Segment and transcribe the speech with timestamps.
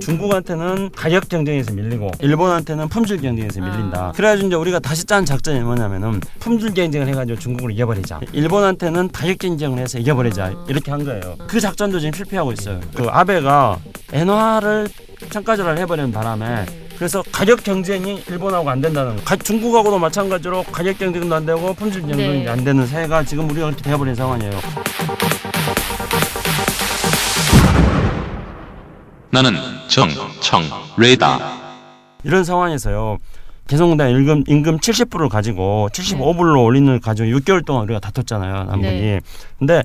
[0.00, 4.12] 중국한테는 가격 경쟁에서 밀리고 일본한테는 품질 경쟁에서 밀린다.
[4.16, 8.20] 그래가지고 이제 우리가 다시 짠 작전이 뭐냐면은 품질 경쟁을 해가지고 중국을 이겨버리자.
[8.32, 10.52] 일본한테는 가격 경쟁을 해서 이겨버리자.
[10.68, 11.36] 이렇게 한 거예요.
[11.46, 12.80] 그 작전도 지금 실패하고 있어요.
[12.94, 13.78] 그 아베가
[14.12, 14.88] 엔화를
[15.30, 16.64] 창가절하를 해버리는 바람에
[16.96, 19.22] 그래서 가격 경쟁이 일본하고 안 된다는 거.
[19.24, 22.48] 가- 중국하고도 마찬가지로 가격 경쟁도 안 되고 품질 경쟁이 네.
[22.48, 24.52] 안 되는 사회가 지금 우리가 이렇게 돼버린 상황이에요.
[29.30, 29.52] 나는
[29.88, 31.38] 정청래다.
[32.24, 33.18] 이런 상황에서요.
[33.66, 38.88] 개성공단 임금 임금 70불을 가지고 75불로 올리는 가지고 6개월 동안 우리가 다퉜잖아요, 남북이.
[38.88, 39.20] 네.
[39.58, 39.82] 근데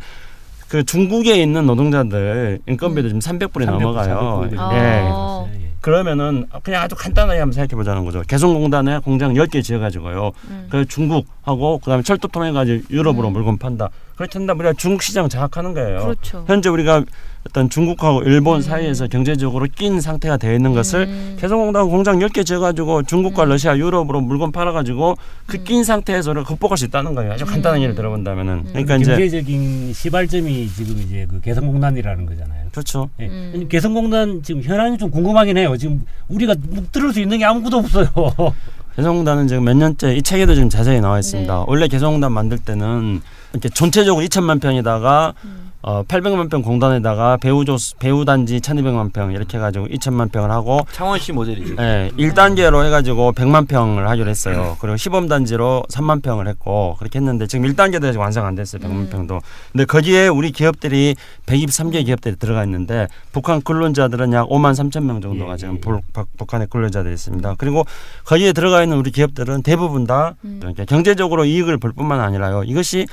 [0.70, 4.50] 그 중국에 있는 노동자들 인건비도 지금 300불이 300불, 넘어가요.
[4.50, 4.74] 400불.
[4.74, 5.02] 예.
[5.12, 5.50] 어.
[5.82, 8.22] 그러면은 그냥 아주 간단하게 한번 생각해 보자는 거죠.
[8.22, 10.32] 개성공단에 공장 10개 지어 가지고요.
[10.48, 10.68] 음.
[10.70, 13.34] 그 중국하고 그다음에 철도 통해 가지고 유럽으로 음.
[13.34, 13.90] 물건 판다.
[14.16, 16.00] 그렇다면 우리가 중국 시장 장악하는 거예요.
[16.00, 16.46] 그렇죠.
[16.48, 17.04] 현재 우리가
[17.48, 18.62] 어떤 중국하고 일본 음.
[18.62, 21.38] 사이에서 경제적으로 낀 상태가 되어 있는 것을 음.
[21.40, 23.50] 개성공단 공장 10개 지어가지고 중국과 음.
[23.50, 25.64] 러시아, 유럽으로 물건 팔아가지고 그 음.
[25.64, 27.34] 낀 상태에서 우리가 극복할 수 있다는 거예요.
[27.34, 27.84] 아주 간단한 음.
[27.84, 28.54] 예를 들어본다면은.
[28.54, 28.66] 음.
[28.70, 32.68] 그러니까 이제 경제적인 시발점이 지금 이제 그 개성공단이라는 거잖아요.
[32.72, 33.10] 그렇죠.
[33.20, 33.28] 예.
[33.28, 33.68] 음.
[33.70, 35.76] 개성공단 지금 현안이 좀 궁금하긴 해요.
[35.78, 38.08] 지금 우리가 묵 들을 수 있는 게 아무것도 없어요.
[38.96, 41.54] 개성공단은 지금 몇 년째 이 책에도 지금 자세히 나와 있습니다.
[41.54, 41.64] 네.
[41.68, 45.73] 원래 개성공단 만들 때는 이렇게 전체적으로 2천만 평에다가 음.
[45.86, 50.80] 어 800만 평 공단에다가 배우 조 배우 단지 1,200만 평 이렇게 해가지고 2천만 평을 하고
[50.94, 51.76] 창원시 모델이죠.
[51.78, 54.78] 예, 1단계로 해가지고 100만 평을 하기로 했어요.
[54.80, 58.82] 그리고 시범 단지로 3만 평을 했고 그렇게 했는데 지금 1단계도 아직 완성 안 됐어요.
[58.82, 59.10] 100만 음.
[59.12, 59.42] 평도.
[59.74, 61.16] 근데 거기에 우리 기업들이
[61.48, 66.14] 123개 기업들이 들어가 있는데 북한 근로자들은 약 5만 3천 명 정도가 예, 지금 예, 북-
[66.14, 67.56] 북- 북한의 근로자들이 있습니다.
[67.58, 67.84] 그리고
[68.24, 70.62] 거기에 들어가 있는 우리 기업들은 대부분 다 음.
[70.88, 72.64] 경제적으로 이익을 볼 뿐만 아니라요.
[72.64, 73.06] 이것이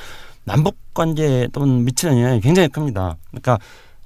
[0.51, 3.17] 남북 관계에 또는 미치는 영향이 굉장히 큽니다.
[3.31, 3.59] 그러니까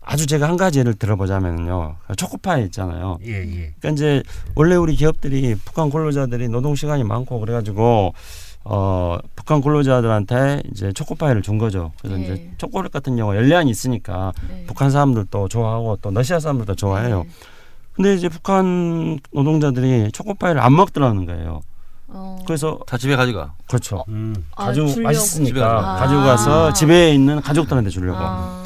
[0.02, 1.96] 아주 제가 한 가지 예를 들어보자면요.
[2.18, 3.16] 초코파이 있잖아요.
[3.24, 3.74] 예, 예.
[3.78, 4.22] 그러니까 이제
[4.54, 8.12] 원래 우리 기업들이 북한 근로자들이 노동 시간이 많고 그래가지고
[8.64, 11.92] 어 북한 근로자들한테 이제 초코파이를 준 거죠.
[11.98, 12.24] 그래서 네.
[12.24, 14.64] 이제 초콜릿 같은 경우 열량이 있으니까 네.
[14.66, 17.24] 북한 사람들도 좋아하고 또 러시아 사람들도 좋아해요.
[17.24, 17.30] 네.
[17.92, 21.62] 근데 이제 북한 노동자들이 초코파이를 안 먹더라는 거예요.
[22.14, 22.38] 어.
[22.46, 23.54] 그래서 다 집에 가져가.
[23.66, 24.04] 그렇죠.
[24.08, 24.44] 음.
[24.56, 24.86] 아, 가지고.
[24.86, 25.94] 집에 맛있으니까 가져가.
[25.96, 26.24] 가지고 아.
[26.24, 28.18] 가서 집에 있는 가족들한테 주려고.
[28.20, 28.62] 아.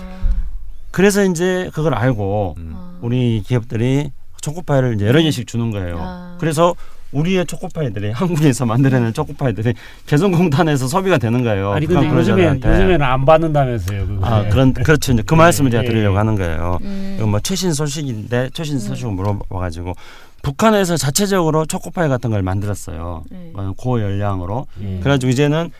[0.90, 2.72] 그래서 이제 그걸 알고 음.
[2.76, 2.98] 아.
[3.00, 5.98] 우리 기업들이 초코파이를 이제 여러 개씩 주는 거예요.
[6.00, 6.36] 아.
[6.38, 6.74] 그래서
[7.12, 9.74] 우리의 초코파이들이 한국에서 만들어낸 초코파이들이
[10.06, 11.72] 개성공단에서 소비가 되는 거예요.
[11.72, 12.68] 아니 근데 요즘에 근로자들한테.
[12.68, 14.06] 요즘에는 안 받는다면서요.
[14.06, 14.26] 그거.
[14.26, 15.12] 아 그런 그렇죠.
[15.12, 16.18] 이제 그 예, 말씀을 제가 예, 드리려고 예.
[16.18, 16.78] 하는 거예요.
[16.82, 17.16] 음.
[17.18, 19.94] 이거 뭐 최신 소식인데 최신 소식을 물어봐가지고
[20.42, 23.24] 북한에서 자체적으로 초코파이 같은 걸 만들었어요.
[23.30, 23.52] 네.
[23.54, 24.66] 어, 고열량으로.
[24.82, 24.98] 예.
[25.00, 25.70] 그래가지고 이제는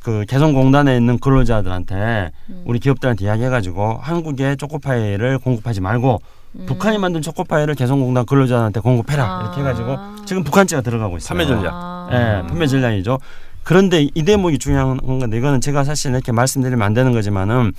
[0.00, 2.62] 그 개성공단에 있는 근로자들한테 음.
[2.64, 6.20] 우리 기업들한테 이야기해가지고 한국에 초코파이를 공급하지 말고
[6.58, 6.66] 음.
[6.66, 9.42] 북한이 만든 초코파이를 개성공단 근로자한테 공급해라 아.
[9.42, 9.96] 이렇게 해가지고
[10.26, 11.28] 지금 북한제가 들어가고 있어요.
[11.28, 11.70] 판매 전략.
[11.74, 12.08] 아.
[12.12, 13.18] 예, 판매 전략이죠.
[13.64, 17.72] 그런데 이 대목이 중요한 건데 이거는 제가 사실 이렇게 말씀드리면 안 되는 거지만은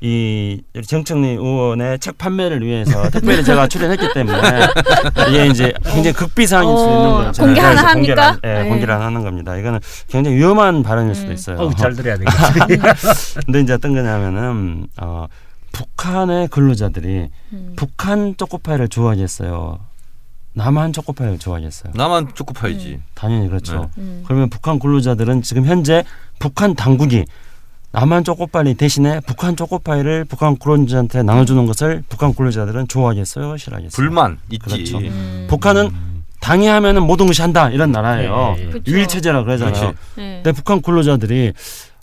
[0.00, 4.38] 이 정청래 의원의 책 판매를 위해서 특별히 제가 출연했기 때문에
[5.28, 7.32] 이게 이제 굉장히 극비 사항일 수도 있는 어, 거예요.
[7.38, 8.28] 공개 하나 합니까?
[8.30, 8.68] 안- 예, 네.
[8.70, 9.54] 공개를 안 하는 겁니다.
[9.54, 11.34] 이거는 굉장히 위험한 발언일 수도 음.
[11.34, 11.58] 있어요.
[11.58, 12.80] 어우, 잘 들어야 되겠지.
[13.44, 15.26] 근데 이제 어떤 거냐면은 어,
[15.74, 17.72] 북한의 근로자들이 음.
[17.76, 19.80] 북한 초코파이를 좋아하겠어요.
[20.54, 21.92] 남한 초코파이를 좋아하겠어요.
[21.96, 23.00] 나만 초코파이지.
[23.14, 23.90] 당연히 그렇죠.
[23.98, 24.22] 음.
[24.24, 26.04] 그러면 북한 근로자들은 지금 현재
[26.38, 27.24] 북한 당국이
[27.90, 33.90] 남한 초코파이 대신에 북한 초코파이를 북한 근로자한테 나눠주는 것을 북한 근로자들은 좋아하겠어요, 싫어하겠어요?
[33.90, 34.58] 불만 있지.
[34.64, 34.98] 그렇죠.
[34.98, 35.46] 음.
[35.50, 35.90] 북한은
[36.40, 38.56] 당해하면은 모든 것이 한다 이런 나라예요.
[38.70, 38.92] 그쵸.
[38.92, 39.74] 유일 체제라 그러잖아요.
[39.74, 39.98] 그렇지.
[40.16, 40.40] 네.
[40.42, 41.52] 근데 북한 근로자들이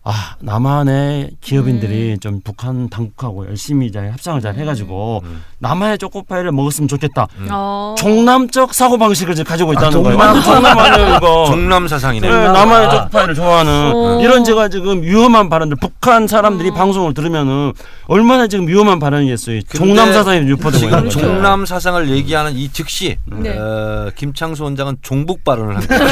[0.04, 2.20] 아 남한의 기업인들이 음.
[2.20, 5.44] 좀 북한 당국하고 열심히 잘 협상을 잘 해가지고 음.
[5.60, 7.28] 남한의 초코파이를 먹었으면 좋겠다.
[7.52, 7.94] 어.
[8.00, 10.18] 종남적 사고 방식을 지금 가지고 있다는 종남?
[10.18, 10.42] 거예요.
[10.42, 11.46] 종남 아니에요 이거.
[11.52, 12.28] 종남 사상이네.
[12.28, 14.20] 네, 남한의 초코파이를 좋아하는 어.
[14.24, 16.74] 이런 제가 지금 위험한 발언들 북한 사람들이 어.
[16.74, 17.72] 방송을 들으면은
[18.08, 19.62] 얼마나 지금 위험한 발언이겠어요.
[19.76, 21.20] 종남 사상이 유포되고 지금 있는 거죠.
[21.20, 23.56] 종남 사상을 얘기하는 이 즉시 네.
[23.56, 26.06] 어, 김창수 원장은 종북 발언을 한 거예요.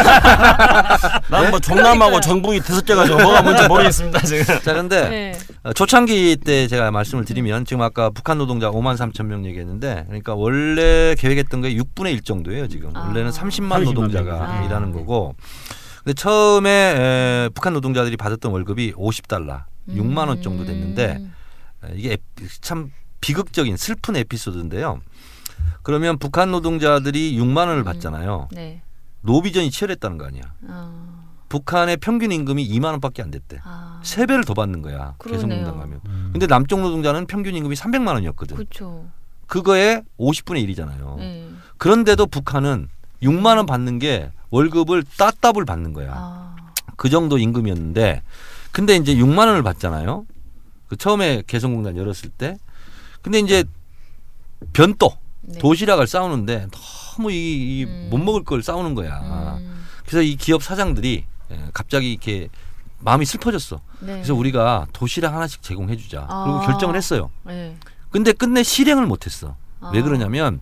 [1.30, 4.44] 난뭐 종남하고 정북이 다섯 가지고 뭐가 뭔지 모르 겠습니다 지금.
[4.62, 5.40] 자, 근데 네.
[5.64, 10.36] 어, 초창기 때 제가 말씀을 드리면 지금 아까 북한 노동자 5만 3천 명 얘기했는데 그러니까
[10.36, 13.06] 원래 계획했던 게 6분의 1 정도예요 지금 아.
[13.08, 14.66] 원래는 30만 30만 노동자가 명.
[14.66, 15.36] 일하는 거고
[16.04, 21.34] 근데 처음에 에, 북한 노동자들이 받았던 월급이 50달러 6만 원 정도 됐는데 음.
[21.86, 22.92] 에, 이게 에피- 참
[23.22, 25.02] 비극적인 슬픈 에피소드인데요
[25.84, 28.82] 그러면 북한 노동자들이 6만 원을 받잖아요 네.
[29.22, 31.19] 노비전이 치열했다는 거 아니야 어.
[31.50, 33.60] 북한의 평균 임금이 2만 원밖에 안 됐대.
[33.64, 34.00] 아.
[34.04, 35.16] 세 배를 더 받는 거야.
[35.18, 35.48] 그러네요.
[35.48, 36.00] 개성공단 가면.
[36.06, 36.30] 음.
[36.32, 38.56] 근데 남쪽 노동자는 평균 임금이 300만 원이었거든.
[38.56, 39.08] 그렇죠.
[39.48, 41.18] 그거의 50분의 1이잖아요.
[41.18, 41.50] 네.
[41.78, 42.88] 그런데도 북한은
[43.24, 46.14] 6만 원 받는 게 월급을 따따블 받는 거야.
[46.16, 46.56] 아.
[46.96, 48.22] 그 정도 임금이었는데
[48.72, 50.26] 근데 이제 6만 원을 받잖아요.
[50.88, 52.58] 그 처음에 개성공단 열었을 때.
[53.22, 53.64] 근데 이제
[54.74, 55.12] 변도
[55.42, 55.60] 네.
[55.60, 58.26] 도시락을 싸우는데 너무 이못 음.
[58.26, 59.58] 먹을 걸 싸우는 거야.
[59.58, 59.86] 음.
[60.06, 61.39] 그래서 이 기업 사장들이 예,
[61.74, 62.50] 갑자기 이렇게
[63.00, 63.82] 마음이 슬퍼졌어.
[64.02, 64.14] 네.
[64.14, 66.22] 그래서 우리가 도시락 하나씩 제공해 주자.
[66.28, 66.66] 그리고 아.
[66.68, 67.30] 결정을 했어요.
[67.44, 67.76] 네.
[68.12, 69.56] 근데 끝내 실행을 못 했어.
[69.94, 70.04] 왜 아.
[70.04, 70.60] 그러냐면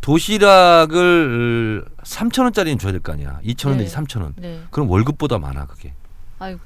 [0.00, 3.38] 도시락을 3천 원짜리는 줘야 될 거 아니야.
[3.44, 3.84] 2천 원 네.
[3.84, 4.34] 내지 3천 원.
[4.36, 4.62] 네.
[4.70, 5.94] 그럼 월급보다 많아 그게.
[6.38, 6.60] 아이고.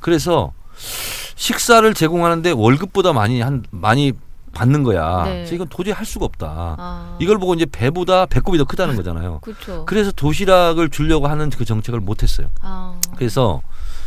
[0.00, 4.12] 그래서 식사를 제공하는데 월급보다 많이 한 많이
[4.56, 5.24] 받는 거야.
[5.24, 5.30] 네.
[5.34, 6.76] 그래서 이건 도저히 할 수가 없다.
[6.78, 7.16] 아.
[7.20, 9.40] 이걸 보고 이제 배보다 배꼽이 더 크다는 거잖아요.
[9.44, 9.84] 그렇죠.
[9.84, 12.48] 그래서 도시락을 주려고 하는 그 정책을 못 했어요.
[12.62, 12.98] 아.
[13.16, 13.60] 그래서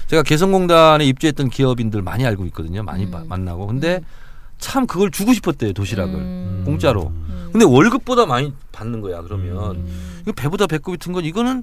[0.08, 2.82] 제가 개성공단에 입주했던 기업인들 많이 알고 있거든요.
[2.82, 3.12] 많이 음.
[3.12, 3.68] 마- 만나고.
[3.68, 4.02] 근데
[4.58, 6.16] 참 그걸 주고 싶었대요, 도시락을.
[6.16, 6.64] 음.
[6.66, 7.08] 공짜로.
[7.08, 7.50] 음.
[7.52, 9.76] 근데 월급보다 많이 받는 거야, 그러면.
[9.76, 10.20] 음.
[10.24, 11.62] 이거 배보다 배꼽이 튼 건 이거는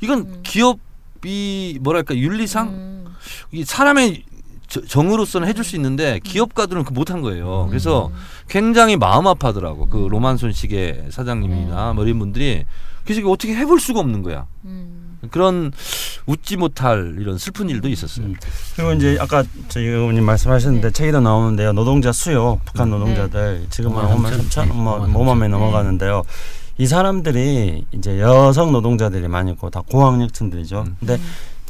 [0.00, 0.40] 이건 음.
[0.42, 3.04] 기업이 뭐랄까 윤리상 음.
[3.52, 4.33] 이 사람의 저-
[4.82, 7.66] 정으로서는 해줄 수 있는데 기업가들은 그 못한 거예요.
[7.68, 8.10] 그래서
[8.48, 9.86] 굉장히 마음 아파하더라고.
[9.88, 12.64] 그 로만손 시계 사장님이나 뭐 이런 분들이
[13.04, 14.46] 그래서 어떻게 해볼 수가 없는 거야.
[14.64, 15.18] 음.
[15.30, 15.72] 그런
[16.26, 18.26] 웃지 못할 이런 슬픈 일도 있었어요.
[18.26, 18.34] 음.
[18.76, 20.92] 그리고 이제 아까 저희 의원님 말씀하셨는데 네.
[20.92, 21.72] 책에도 나오는데요.
[21.72, 26.22] 노동자 수요, 북한 노동자들 지금 한 5만 3천, 뭐 5만 명 넘어가는데요.
[26.76, 30.84] 이 사람들이 이제 여성 노동자들이 많이 있고 다 고학력층들이죠.
[30.86, 30.96] 음.
[30.98, 31.18] 근데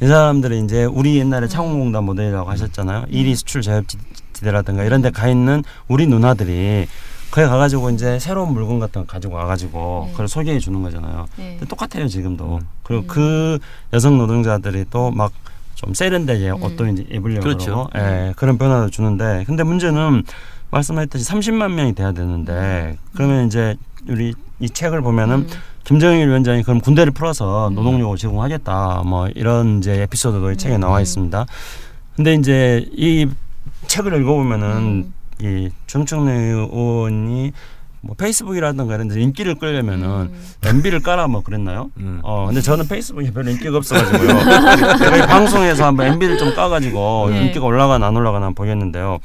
[0.03, 3.05] 이 사람들이 이제 우리 옛날에 창원공단 모델이라고 하셨잖아요.
[3.11, 6.87] 일이 수출 자업지대라든가 이런 데 가 있는 우리 누나들이
[7.31, 10.13] 거기 가가지고 이제 새로운 물건 같은 거 가지고 와가지고 네.
[10.13, 11.27] 그걸 소개해 주는 거잖아요.
[11.37, 11.51] 네.
[11.59, 12.59] 근데 똑같아요 지금도.
[12.61, 12.67] 음.
[12.85, 13.07] 그리고 음.
[13.09, 13.59] 그
[13.93, 15.33] 여성 노동자들이 또 막
[15.75, 16.63] 좀 세련되게 음.
[16.63, 17.89] 옷도 이제 입으려고 그렇죠.
[17.93, 20.23] 그러고 예, 그런 변화를 주는데 근데 문제는
[20.71, 23.75] 말씀하셨듯이 30만 명이 돼야 되는데 그러면 이제
[24.09, 25.49] 우리 이 책을 보면은 음.
[25.85, 27.75] 김정일 위원장이 그럼 군대를 풀어서 음.
[27.75, 30.81] 노동력을 제공하겠다 뭐 이런 이제 에피소드도 이 책에 음.
[30.81, 31.47] 나와 있습니다.
[32.17, 33.29] 근데 이제 이
[33.87, 35.15] 책을 읽어보면은 음.
[35.41, 37.53] 이 정청래 의원이
[38.01, 40.41] 뭐 페이스북이라든가 이런 데 인기를 끌려면은 음.
[40.63, 41.91] MB를 깔아 뭐 그랬나요?
[41.97, 42.21] 음.
[42.23, 44.29] 어 근데 저는 페이스북에 별로 인기가 없어가지고요.
[44.99, 47.47] 제가 방송에서 한번 MB를 좀 까가지고 네.
[47.47, 49.19] 인기가 올라가나 안 올라가나 보겠는데요.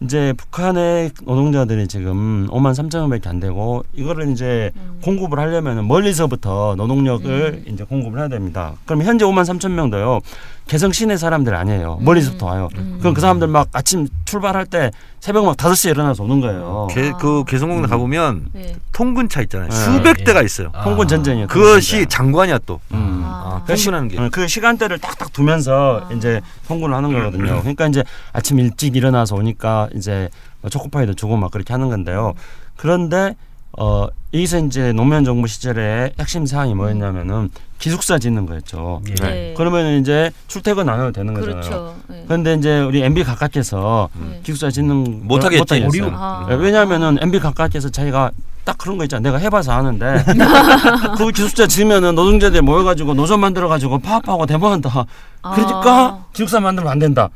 [0.00, 4.98] 이제 북한의 노동자들이 지금 5만 3천 명밖에 안 되고 이거를 이제 음.
[5.02, 8.74] 공급을 하려면 멀리서부터 노동력을 이제 공급을 해야 됩니다.
[8.84, 10.20] 그럼 현재 5만 3천 명도요.
[10.68, 11.98] 개성 시내 사람들 아니에요.
[12.02, 12.68] 멀리서부터 와요.
[12.76, 12.98] 음.
[13.00, 16.88] 그럼 그 사람들 막 아침 출발할 때 새벽 막 5시에 일어나서 오는 거예요.
[16.90, 18.76] 개, 그 개성공단 가보면 네.
[18.92, 19.70] 통근차 있잖아요.
[19.70, 19.74] 네.
[19.74, 20.24] 수백 네.
[20.24, 20.68] 대가 있어요.
[20.74, 20.84] 아.
[20.84, 21.46] 통군 전쟁이에요.
[21.48, 22.80] 그것이 장관이야 또.
[22.92, 23.22] 음.
[23.24, 23.62] 아.
[23.62, 24.20] 아, 통근하는 게.
[24.20, 26.12] 어, 그 시간대를 딱딱 두면서 아.
[26.12, 27.60] 이제 통근을 하는 거거든요.
[27.60, 28.04] 그러니까 이제
[28.34, 30.28] 아침 일찍 일어나서 오니까 이제
[30.60, 32.34] 뭐 초코파이도 주고 막 그렇게 하는 건데요.
[32.76, 33.34] 그런데
[33.78, 39.02] 어 여기서 이제 노무현 정부 시절에 핵심 사항이 뭐였냐면은 기숙사 짓는 거였죠.
[39.08, 39.14] 예.
[39.14, 39.54] 네.
[39.56, 41.60] 그러면 이제 출퇴근 안 해도 되는 거잖아요.
[41.60, 41.94] 그렇죠.
[42.08, 42.24] 네.
[42.26, 44.40] 그런데 이제 우리 MB 가깝게서 네.
[44.42, 45.60] 기숙사 짓는 못걸 하겠지.
[45.80, 46.02] 못하겠어요.
[46.04, 46.14] 어려움.
[46.16, 46.46] 아.
[46.48, 48.32] 네, 왜냐하면은 MB 가깝게서 자기가
[48.64, 49.20] 딱 그런 거 있잖아.
[49.20, 50.24] 내가 해봐서 아는데
[51.16, 55.06] 그 기숙사 지으면은 노동자들 모여가지고 노조 만들어가지고 파업하고 대모한다.
[55.40, 56.24] 그러니까 아.
[56.32, 57.28] 기숙사 만들면 안 된다.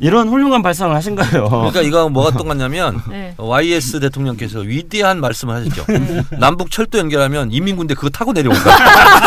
[0.00, 0.02] 어.
[0.02, 1.48] 이런 훌륭한 발상을 하신 거예요.
[1.48, 3.34] 그러니까 이거 뭐가 똑같냐면 네.
[3.36, 5.84] YS 대통령께서 위대한 말씀을 하셨죠.
[5.88, 6.22] 네.
[6.38, 8.76] 남북 철도 연결하면 인민군대 그거 타고 내려온다.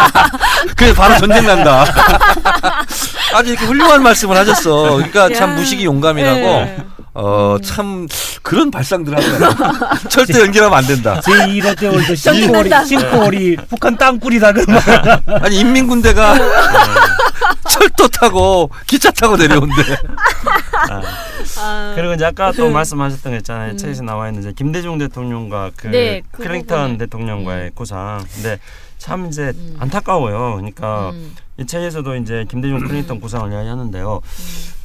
[0.75, 1.86] 그래 바로 전쟁 난다.
[3.33, 4.95] 아주 이렇게 훌륭한 말씀을 하셨어.
[4.95, 5.55] 그러니까 참 야.
[5.55, 6.39] 무식이 용감이라고.
[6.39, 6.77] 네.
[7.15, 8.07] 어참
[8.41, 9.50] 그런 발상들 거야.
[10.09, 11.21] 철도 연결하면 안 된다.
[11.24, 14.51] 제1회 때 올때 싱코리 싱코리 북한 땅굴이다
[15.43, 16.36] 아니 인민군대가
[17.69, 19.75] 철도 타고 기차 타고 내려온대.
[21.59, 21.93] 아.
[21.95, 23.71] 그리고 이제 아까 또 말씀하셨던 거 있잖아요.
[23.71, 23.77] 음.
[23.77, 26.97] 책에서 나와 있는 이제 김대중 대통령과 그 네, 그 클링턴 부분을.
[26.97, 28.23] 대통령과의 구상.
[28.33, 28.59] 근데
[28.97, 29.75] 참 이제 음.
[29.79, 30.55] 안타까워요.
[30.55, 31.35] 그러니까 음.
[31.57, 34.21] 이 책에서도 이제 김대중 클린턴 구상을 이야기하는데요.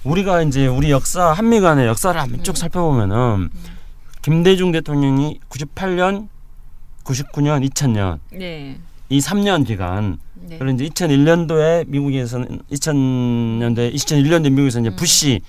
[0.05, 2.55] 우리가 이제 우리 역사 한미 간의 역사를 한번 쭉 음.
[2.55, 3.51] 살펴보면은
[4.23, 6.29] 김대중 대통령이 98년,
[7.05, 8.79] 99년, 2000년 네.
[9.09, 10.59] 이 3년 기간 네.
[10.59, 14.97] 그리고 이제 2001년도에 미국에서는 2000년대 2001년도에 미국에서 이제 음.
[14.97, 15.41] 부시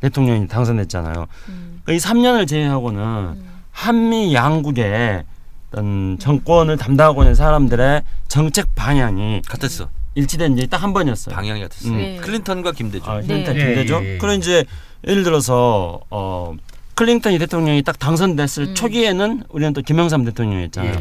[0.00, 1.26] 대통령이 당선됐잖아요.
[1.48, 1.80] 음.
[1.84, 3.48] 그이 3년을 제외하고는 음.
[3.72, 5.24] 한미 양국의
[5.70, 9.88] 어떤 정권을 담당하고 있는 사람들의 정책 방향이 같았어.
[10.14, 11.34] 일치된 게 딱 한 번이었어요.
[11.34, 11.88] 방향이 같았어.
[11.90, 11.96] 음.
[11.96, 12.16] 네.
[12.16, 13.08] 클린턴과 김대중.
[13.10, 13.26] 아, 네.
[13.26, 14.04] 클린턴 예, 김대중.
[14.04, 14.18] 예, 예.
[14.18, 14.64] 그런 이제
[15.06, 16.54] 예를 들어서 어
[16.94, 18.74] 클린턴이 대통령이 딱 당선됐을 음.
[18.74, 20.98] 초기에는 우리는 또 김영삼 대통령이었잖아요.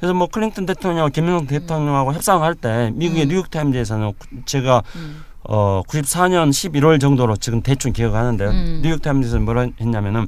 [0.00, 3.28] 그래서 뭐 클린턴 대통령과 김영삼 대통령하고 협상을 할때 미국의 음.
[3.28, 4.12] 뉴욕 타임즈에서는
[4.46, 5.24] 제가 음.
[5.44, 8.48] 어 94년 11월 정도로 지금 대충 기억하는데요.
[8.48, 8.80] 음.
[8.82, 10.26] 뉴욕 타임즈에서 뭐라 했냐면은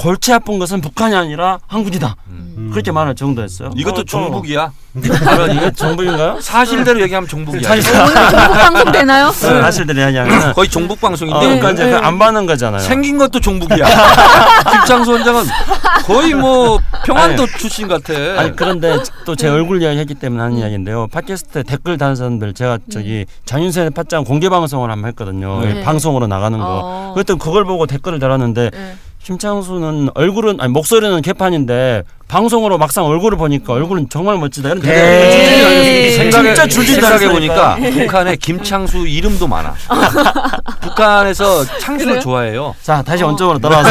[0.00, 2.16] 골치 아픈 것은 북한이 아니라 한국이다.
[2.28, 2.70] 음.
[2.72, 3.70] 그렇게 말할 정도였어요.
[3.76, 4.72] 이것도 어, 또- 종북이야.
[4.96, 6.40] 이게 정부인가요?
[6.40, 7.68] 사실대로 얘기하면 종북이야.
[7.68, 9.30] 사실- 중국 방송 되나요?
[9.30, 11.90] 사실대로 이야기하면 거의 종북 어, 방송인데 그러니까 이제 네.
[11.92, 12.80] 그안 받는 거잖아요.
[12.80, 13.84] 생긴 것도 종북이야.
[14.72, 15.44] 김창수 원장은
[16.06, 18.14] 거의 뭐 평안도 출신 같아.
[18.38, 21.08] 아니 그런데 또 제 얼굴 이야기했기 때문에 하는 이야기인데요.
[21.12, 25.60] 팟캐스트 댓글 다는 사람들 제가 저기 장윤선의 팟짱 공개 방송을 한번 했거든요.
[25.60, 25.82] 네.
[25.82, 26.64] 방송으로 나가는 거.
[26.66, 27.12] 어.
[27.14, 28.96] 그랬더니 그걸 보고 댓글을 달았는데 네.
[29.22, 34.70] 김창수는 얼굴은 아니 목소리는 개판인데 방송으로 막상 얼굴을 보니까 얼굴은 정말 멋지다.
[34.70, 34.90] 이런 에이.
[34.90, 37.28] 댓글을 생각해, 진짜 줄줄 생각해.
[37.28, 39.74] 보니까 북한에 김창수 이름도 많아.
[40.80, 42.20] 북한에서 창수를 그래요?
[42.20, 42.74] 좋아해요.
[42.82, 43.26] 자 다시 어.
[43.26, 43.90] 원점으로 돌아와서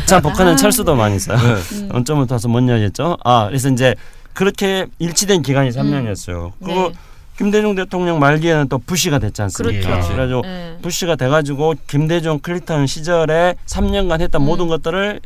[0.06, 1.36] 자 북한은 철수도 많이 있어요.
[1.38, 1.88] 네.
[1.92, 3.18] 원점으로 돌아서 뭔 이야기했죠?
[3.24, 3.94] 아 그래서 이제
[4.32, 6.52] 그렇게 일치된 기간이 3년이었어요.
[6.64, 6.92] 그리고 네.
[7.40, 9.88] 김대중 대통령 말기에는 또 부시가 됐지 않습니까?
[9.88, 10.08] 그렇죠.
[10.08, 10.76] 그래가지고 네.
[10.82, 14.44] 부시가 돼가지고 김대중 클린턴 시절에 3년간 했던 음.
[14.44, 15.20] 모든 것들을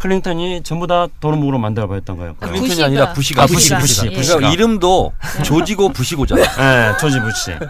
[0.00, 2.34] 클린턴이 전부 다 도루묵으로 만들어 버렸던 거예요.
[2.40, 2.86] 아, 클린턴이 부시가.
[2.86, 4.10] 아니라 부시가 아, 부시, 부시, 예.
[4.10, 4.36] 부시가.
[4.36, 5.12] 그러니까 이름도
[5.44, 6.42] 조지고 부시고잖아.
[6.42, 7.52] 네, 조지 부시.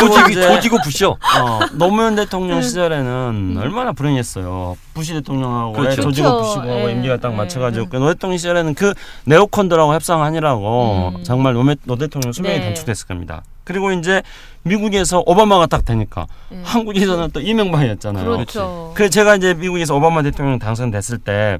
[0.00, 1.10] 조지 조지고 부셔.
[1.10, 2.62] 어, 노무현 대통령 음.
[2.62, 4.76] 시절에는 얼마나 불행했어요.
[4.94, 6.00] 부시 대통령하고 그렇죠.
[6.00, 6.60] 조지고 그렇죠.
[6.60, 7.88] 부시고 예, 임기가 딱 예, 맞춰가지고 예.
[7.90, 8.94] 그 노 대통령 시절에는 그
[9.26, 11.24] 네오콘들하고 협상하느라고 음.
[11.24, 12.64] 정말 노, 노 대통령 수명이 네.
[12.64, 13.42] 단축됐을 겁니다.
[13.64, 14.22] 그리고 이제
[14.62, 16.60] 미국에서 오바마가 딱 되니까 예.
[16.62, 18.24] 한국에서는 또 이명박이었잖아요.
[18.24, 18.92] 그렇죠.
[18.94, 21.58] 그래서 제가 이제 미국에서 오바마 대통령 당선됐을 때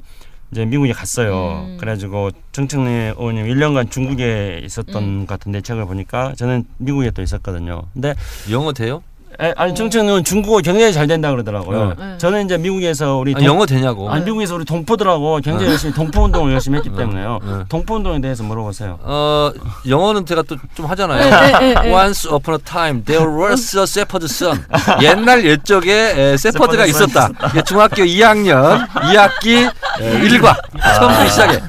[0.51, 1.65] 이제 미국에 갔어요.
[1.65, 1.77] 음.
[1.79, 5.25] 그래가지고 정청래 의원님 1년간 중국에 있었던 음.
[5.25, 7.83] 것 같은데 책을 보니까 저는 미국에 또 있었거든요.
[7.93, 8.13] 근데
[8.51, 9.01] 영어 돼요?
[9.41, 11.93] 에, 아니 의원 중국어 굉장히 잘 된다 그러더라고요.
[11.97, 12.17] 네.
[12.17, 14.09] 저는 이제 미국에서 우리 아, 동- 영어 되냐고.
[14.09, 17.39] 아니 미국에서 우리 동포들하고 굉장히 열심히 동포 운동을 열심히 했기 때문에요.
[17.43, 17.53] 네.
[17.69, 18.99] 동포 운동에 대해서 물어보세요.
[19.01, 19.51] 어
[19.87, 21.29] 영어는 제가 또 좀 하잖아요.
[21.29, 21.91] 네, 네, 네.
[21.93, 24.63] Once upon a time there was a shepherd's son.
[25.01, 25.91] 옛날 옛적에
[26.33, 27.29] 에, 세퍼드가 있었다.
[27.55, 30.55] 예, 중학교 2학년 2학기 1과
[30.97, 31.59] 처음부터 시작해.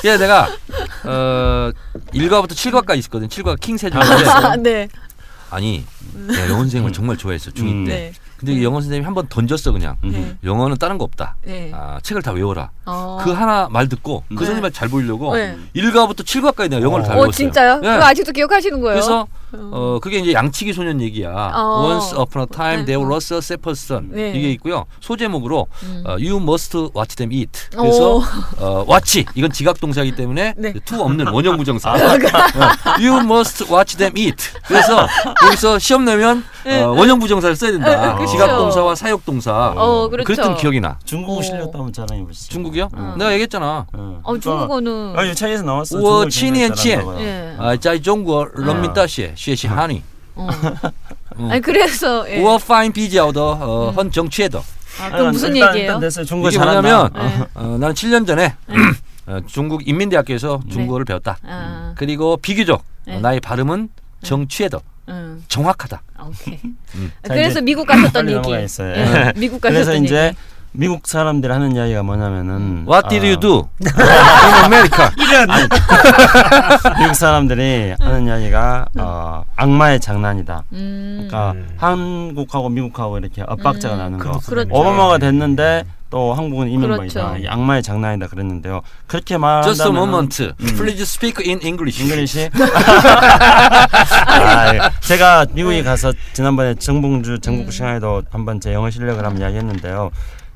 [0.00, 0.48] 그래서 내가
[1.04, 1.70] 어
[2.14, 3.28] 1과부터 7과까지 있었거든.
[3.28, 4.88] 7과가 킹 세종인데 아, 네.
[5.54, 5.84] 아니
[6.26, 7.84] 내가 선생님을 정말 좋아했어 중2 음.
[7.86, 8.12] 때.
[8.42, 8.46] 네.
[8.52, 9.96] 근데 영어 선생님이 한 번 던졌어 그냥.
[10.02, 10.36] 네.
[10.44, 11.36] 영어는 다른 거 없다.
[11.44, 11.70] 네.
[11.74, 12.70] 아, 책을 다 외워라.
[12.84, 13.18] 어.
[13.22, 14.38] 그 하나 말 듣고 그 네.
[14.38, 15.56] 선생님한테 잘 보이려고 네.
[15.76, 17.30] 1과부터 7과까지 내가 영어를 다 어, 외웠어요.
[17.32, 17.80] 진짜요?
[17.80, 17.92] 네.
[17.94, 18.94] 그거 아직도 기억하시는 거예요?
[18.94, 19.26] 그래서
[19.56, 21.30] 어 그게 이제 양치기 소년 얘기야.
[21.54, 21.86] 어.
[21.86, 22.86] Once upon a time 네.
[22.86, 24.10] there was a shepherd's son.
[24.12, 24.32] 네.
[24.34, 24.84] 이게 있고요.
[25.00, 26.02] 소제목으로 음.
[26.06, 27.50] 어, You must watch them eat.
[27.70, 28.22] 그래서 오.
[28.58, 30.72] 어, watch 이건 지각 동사이기 때문에 네.
[30.84, 31.92] to 없는 원형 부정사.
[31.92, 31.96] 어,
[32.98, 34.36] you must watch them eat.
[34.66, 35.06] 그래서
[35.46, 38.16] 여기서 시험 내면 어, 원형 부정사를 써야 된다.
[38.24, 38.32] 그렇죠.
[38.32, 38.44] 그쵸.
[38.46, 39.74] 지각동사와 사역동사.
[39.76, 40.24] 어, 그렇죠.
[40.26, 40.98] 그랬던 기억이 나.
[41.04, 42.52] 중국어 실력도 한번 자랑해 보시죠.
[42.52, 42.88] 중국이요?
[42.96, 43.14] 응.
[43.18, 43.86] 내가 얘기했잖아.
[43.94, 44.00] 응.
[44.00, 45.98] 어, 어 그러니까 중국어는 아, 차이에서 나왔어.
[45.98, 47.18] 우어 친이엔 치엔.
[47.20, 47.56] 예.
[47.58, 49.32] 아, 짜이 중국어 런민다시에 어.
[49.34, 50.02] 시에시 하니.
[51.38, 52.40] 아니 그래서 예.
[52.40, 53.94] 우어 파인 비지아우더 음.
[53.94, 54.62] 헌 정치에더.
[55.00, 55.98] 아, 그 무슨 일단, 얘기예요?
[56.00, 57.46] 일단 중국 이게 뭐냐면 네.
[57.54, 58.76] 어, 나는 7년 전에 네.
[59.26, 60.72] 어, 중국 인민대학교에서 네.
[60.72, 61.12] 중국어를 네.
[61.12, 61.38] 배웠다.
[61.42, 61.94] 아.
[61.96, 63.18] 그리고 비교적 네.
[63.20, 64.28] 나의 발음은 네.
[64.28, 66.02] 정치에더 음, 정확하다.
[66.26, 66.60] 오케이.
[66.94, 67.12] 음.
[67.22, 68.50] 자, 그래서 미국 빨리 얘기.
[68.52, 70.36] 예, 미국 가셨던 그래서 이제 얘기.
[70.76, 75.08] 미국 사람들이 하는 이야기가 뭐냐면은 What did 아, you do in America?
[76.98, 80.64] 미국 사람들이 하는 이야기가 어, 악마의 장난이다.
[80.72, 81.68] 음, 그러니까 음.
[81.76, 84.30] 한국하고 미국하고 이렇게 엇박자가 음, 나는 거.
[84.30, 84.50] 그렇죠.
[84.50, 84.74] 그렇죠.
[84.74, 85.84] 오바마가 됐는데
[86.14, 87.20] 또 한국은 이명박이다.
[87.26, 87.44] 그렇죠.
[87.44, 88.82] 이 악마의 장난이다 그랬는데요.
[89.08, 90.54] 그렇게 Just a 말한다면 moment.
[90.76, 92.00] Please speak in English.
[92.00, 92.50] English.
[94.28, 94.78] 아, 예.
[95.00, 100.12] 제가 미국에 가서 지난번에 정봉주 정북 시간에도 한번 제 영어 실력을 한번 이야기했는데요.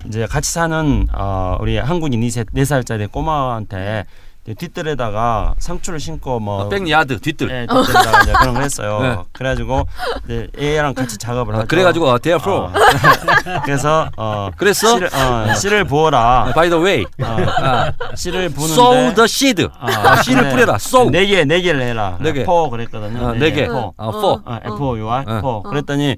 [0.07, 2.21] 이제 같이 사는 어, 우리 한국인
[2.53, 4.07] 네 살짜리 꼬마한테 이제
[4.55, 7.51] 뒷뜰에다가 상추를 심고 뭐 어, backyard 뒤뜰.
[7.51, 9.01] 예, 뒷뜰에다가 이제 그런 걸 했어요.
[9.01, 9.17] 네.
[9.33, 9.87] 그래가지고
[10.25, 11.69] 이제 얘랑 같이 작업을 어, 하죠.
[11.69, 12.67] 그래가지고 어, therefore.
[12.67, 14.95] 어, 그래서 어, 그랬어?
[14.95, 16.53] 씨를, 어, 씨를 부어라.
[16.55, 19.69] By the way, 어, 아, 씨를 부는데 sow the seed.
[19.79, 20.51] 아, 아, 씨를 네.
[20.51, 20.75] 뿌려라.
[20.77, 21.11] sow.
[21.11, 22.17] 네 개, 네 개를 해라.
[22.21, 22.45] 네 개.
[22.45, 23.27] four 그랬거든요.
[23.27, 23.67] 어, 네 개.
[23.67, 23.93] four.
[23.97, 24.43] 어, four.
[24.45, 25.41] 어, F O U R 어.
[25.41, 25.63] four.
[25.63, 26.17] 그랬더니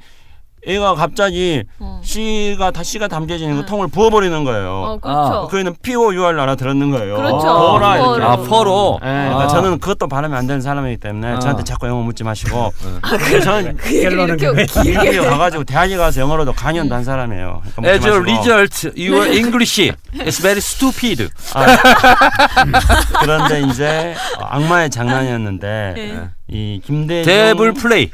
[0.67, 1.90] 얘가 갑자기 어.
[2.03, 3.67] 씨가 다 씨가 담겨지는 그 응.
[3.67, 4.99] 통을 부어버리는 어, 거예요.
[5.01, 5.49] 그렇죠.
[5.49, 7.17] 그에는 P O U R 알아 들었는 거예요.
[7.17, 7.39] 그렇죠.
[7.39, 8.17] 포라 포로.
[8.17, 8.33] 이렇게.
[8.33, 9.01] 아, 포로.
[9.03, 9.49] 예, 그러니까 아.
[9.49, 11.39] 저는 그것도 발음이 안 되는 사람이기 때문에 아.
[11.39, 12.73] 저한테 자꾸 영어 묻지 마시고.
[13.03, 15.19] 아, 그래서 저는 그 얘기를 이렇게 길게.
[15.21, 17.63] 가가지고 대학에 가서 영어로도 강연도 한 사람이에요.
[17.77, 18.55] 그러니까 묻지 As a 마시고.
[18.55, 19.93] result, your English
[20.27, 21.29] is very stupid.
[21.55, 21.67] 아,
[23.21, 26.29] 그런데 이제 어, 악마의 장난이었는데 네.
[26.49, 28.11] 이 김대중 Devil play.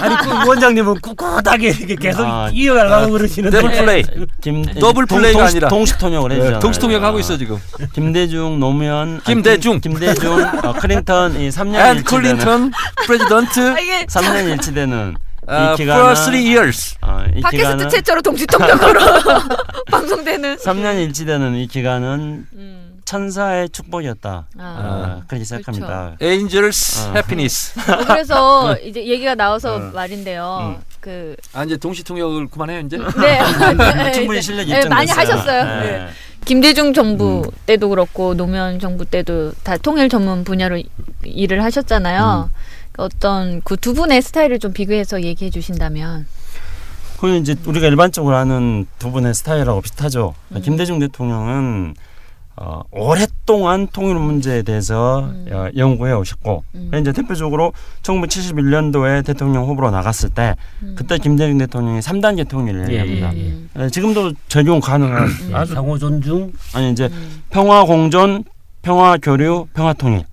[0.00, 4.02] 아니 그 원장님은 꿋꿋하게 이렇게 계속 아, 이어가려고 그러시는데 Devil play.
[4.40, 5.68] 김 devil play가 동시, 아니라.
[5.68, 6.60] 동시 통역을 해주잖아요.
[6.60, 7.58] 동시 통역 하고 있어 지금.
[7.94, 9.80] 김대중 노무현 아, 김대중.
[9.80, 12.72] 김, 김대중 어, 클린턴 이 3년 And 일치되는 Clinton
[13.06, 13.60] president.
[13.60, 15.14] 아, 이게 3년 일치되는
[15.48, 16.96] uh, 기간은- for three years.
[17.02, 19.00] 어, 이 팟캐스트 기간은 최초로 동시통역으로
[19.90, 20.56] 방송되는.
[20.56, 22.83] 3년 일치되는 이 기간은 음.
[23.18, 24.46] 천사의 축복이었다.
[24.58, 25.18] 아.
[25.20, 26.16] 어, 그렇게 생각합니다.
[26.20, 27.12] Angels 어.
[27.12, 27.72] happiness.
[28.08, 29.78] 그래서 이제 얘기가 나와서 어.
[29.94, 30.76] 말인데요.
[30.80, 30.82] 음.
[30.98, 32.98] 그아 이제 동시 통역을 그만해요 이제.
[33.20, 34.12] 네.
[34.12, 35.08] 충분히 실력이 네, 많이.
[35.08, 35.64] 하셨어요.
[35.64, 35.80] 네.
[35.92, 36.08] 네.
[36.44, 37.50] 김대중 정부 음.
[37.66, 40.88] 때도 그렇고 노무현 정부 때도 다 통일 전문 분야로 이-
[41.22, 42.50] 일을 하셨잖아요.
[42.52, 42.58] 음.
[42.96, 46.26] 어떤 그 두 분의 스타일을 좀 비교해서 얘기해 주신다면.
[47.14, 50.34] 그건 이제 우리가 일반적으로 하는 두 분의 스타일하고 비슷하죠.
[50.50, 50.60] 음.
[50.62, 51.94] 김대중 대통령은
[52.56, 55.46] 어, 오랫동안 통일 문제에 대해서 음.
[55.50, 56.90] 어, 연구해 오셨고 음.
[57.00, 60.94] 이제 대표적으로 1971년도에 대통령 후보로 나갔을 때 음.
[60.96, 63.04] 그때 김대중 대통령이 3단계 통일을 예.
[63.04, 63.22] 예, 예.
[63.24, 63.70] 음.
[63.76, 66.52] 예, 지금도 적용 가능한 아주 상호 존중.
[66.74, 67.42] 아니 이제 음.
[67.50, 68.44] 평화 공존,
[68.82, 70.24] 평화 교류, 평화 통일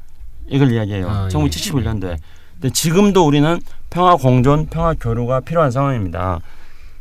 [0.47, 1.09] 이걸 이야기해요.
[1.09, 1.35] 아, 예.
[1.35, 2.17] 1971년도에.
[2.53, 3.59] 근데 지금도 우리는
[3.89, 6.39] 평화 공존, 평화 교류가 필요한 상황입니다.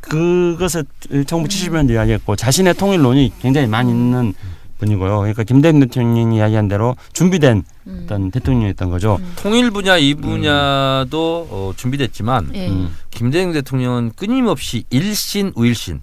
[0.01, 4.33] 그것을 1970년대 이야기했고 자신의 통일론이 굉장히 많이 있는
[4.81, 5.19] 분이고요.
[5.19, 8.01] 그러니까 김대중 대통령이 이야기한 대로 준비된 음.
[8.05, 9.19] 어떤 대통령이었던 거죠.
[9.21, 9.33] 음.
[9.37, 12.69] 통일 분야 이 분야도 어, 준비됐지만 예.
[12.69, 12.95] 음.
[13.11, 16.01] 김대중 대통령은 끊임없이 일신 우일신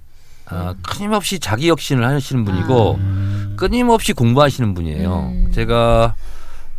[0.49, 3.53] 아, 끊임없이 자기 혁신을 하시는 분이고 음.
[3.57, 5.31] 끊임없이 공부하시는 분이에요.
[5.33, 5.51] 음.
[5.53, 6.15] 제가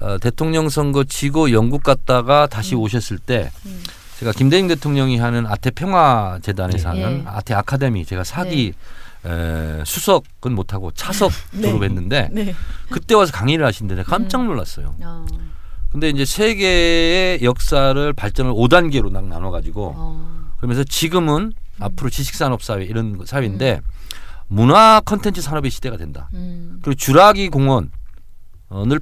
[0.01, 2.81] 어, 대통령 선거 지고 영국 갔다가 다시 음.
[2.81, 3.83] 오셨을 때 음.
[4.21, 7.03] 제가 김대중 대통령이 하는 아태 평화 재단에서 예.
[7.03, 8.73] 하는 아태 아카데미 제가 사기
[9.29, 11.63] 에, 수석은 못하고 차석 네.
[11.63, 12.55] 졸업했는데 네.
[12.91, 14.47] 그때 와서 강의를 하신데 깜짝 음.
[14.47, 14.95] 놀랐어요.
[15.03, 15.27] 어.
[15.91, 20.53] 근데 이제 세계의 역사를 발전을 5단계로 딱 나눠 가지고 어.
[20.59, 21.83] 그러면서 지금은 음.
[21.83, 23.81] 앞으로 지식산업 사회 이런 사회인데
[24.49, 26.29] 문화 컨텐츠 산업의 시대가 된다.
[26.35, 26.81] 음.
[26.83, 27.91] 그리고 주라기 공원을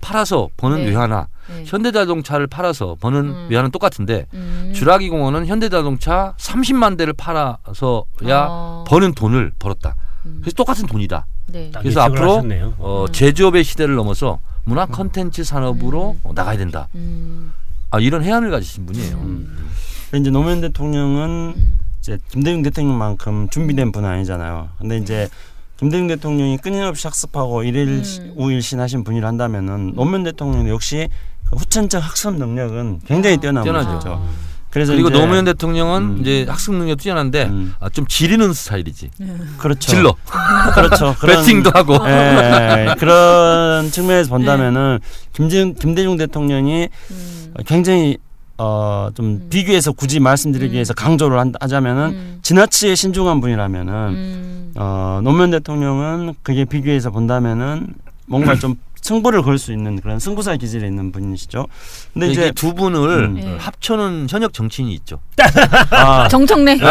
[0.00, 0.90] 팔아서 버는 네.
[0.90, 1.64] 외화나 네.
[1.66, 3.47] 현대자동차를 팔아서 버는 음.
[3.50, 4.73] 외화는 똑같은데 음.
[4.75, 8.85] 주라기 공원은 현대자동차 30만 대를 팔아서야 어.
[8.88, 9.97] 버는 돈을 벌었다.
[10.26, 10.38] 음.
[10.40, 11.26] 그래서 똑같은 돈이다.
[11.49, 11.71] 네.
[11.73, 12.75] 딱 그래서 앞으로 하셨네요.
[12.78, 13.12] 어, 음.
[13.12, 16.21] 제조업의 시대를 넘어서 문화 컨텐츠 산업으로 음.
[16.25, 16.88] 어, 나가야 된다.
[16.95, 17.52] 음.
[17.91, 19.17] 아, 이런 해안을 가지신 분이에요.
[19.17, 19.71] 음.
[20.15, 21.78] 이제 노무현 대통령은 음.
[22.00, 24.69] 이제 김대중 대통령만큼 준비된 분은 아니잖아요.
[24.78, 25.28] 근데 이제
[25.76, 28.32] 김대중 대통령이 끊임없이 학습하고 일일 음.
[28.36, 31.08] 우일신 하신 분이라 한다면은 노무현 대통령 역시
[31.49, 33.41] 그 후천적 학습 능력은 굉장히 아.
[33.41, 33.65] 뛰어난.
[33.65, 34.26] 분이죠.
[34.67, 34.71] 아.
[34.71, 36.19] 그래서 그리고 이제 노무현 대통령은 음.
[36.21, 37.75] 이제 학습 능력 뛰어난데 음.
[37.81, 39.11] 아, 좀 지르는 스타일이지.
[39.59, 39.81] 그렇죠.
[39.91, 40.15] 질러.
[40.75, 41.15] 그렇죠.
[41.19, 41.99] 그런- 배팅도 하고.
[42.09, 44.99] 예, 그런 측면에서 본다면은
[45.33, 47.55] 김대중, 김대중 대통령이 음.
[47.67, 48.19] 굉장히
[48.59, 49.47] 어, 좀 음.
[49.50, 50.75] 비교해서 굳이 말씀드리기 음.
[50.75, 52.39] 위해서 강조를 한- 하자면은 음.
[52.43, 54.73] 지나치게 신중한 분이라면은 음.
[54.76, 57.89] 어, 노무현 대통령은 그게 비교해서 본다면은
[58.26, 61.66] 뭔가 좀 승부를 걸 수 있는 그런 승부사 기질이 있는 분이시죠.
[62.12, 63.38] 근데 이게 이제 두 분을 음.
[63.42, 63.56] 예.
[63.58, 65.19] 합쳐놓은 현역 정치인이 있죠.
[65.90, 66.76] 아, 정청래.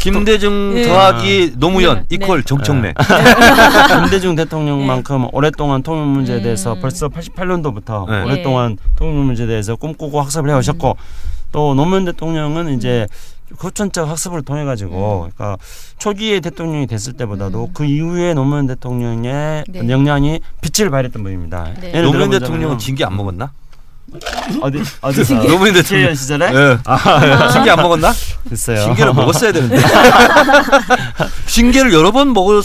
[0.00, 0.84] 김대중 예.
[0.84, 2.16] 더하기 노무현 네.
[2.16, 2.94] 이퀄 정청래.
[4.00, 6.80] 김대중 대통령만큼 오랫동안 통일 문제에 대해서 음.
[6.80, 8.22] 벌써 88년도부터 네.
[8.22, 10.96] 오랫동안 통일 문제에 대해서 꿈꾸고 학습을 해오셨고
[11.52, 13.06] 또 노무현 대통령은 이제
[13.58, 15.56] 후천적 학습을 통해 가지고 그러니까
[15.98, 17.70] 초기에 대통령이 됐을 때보다도 음.
[17.72, 19.88] 그 이후에 노무현 대통령의 네.
[19.88, 21.70] 역량이 빛을 발했던 분입니다.
[21.80, 21.88] 네.
[21.88, 23.52] 예를 노무현 대통령은 징계 안 먹었나?
[24.62, 26.14] 어디 어디서 노무현 대통령.
[26.14, 26.78] 시절에 예.
[27.52, 28.12] 징계 안 먹었나?
[28.48, 28.84] 됐어요.
[28.84, 29.78] 징계를 먹었어야 되는데.
[31.46, 32.64] 징계를 여러 번 먹었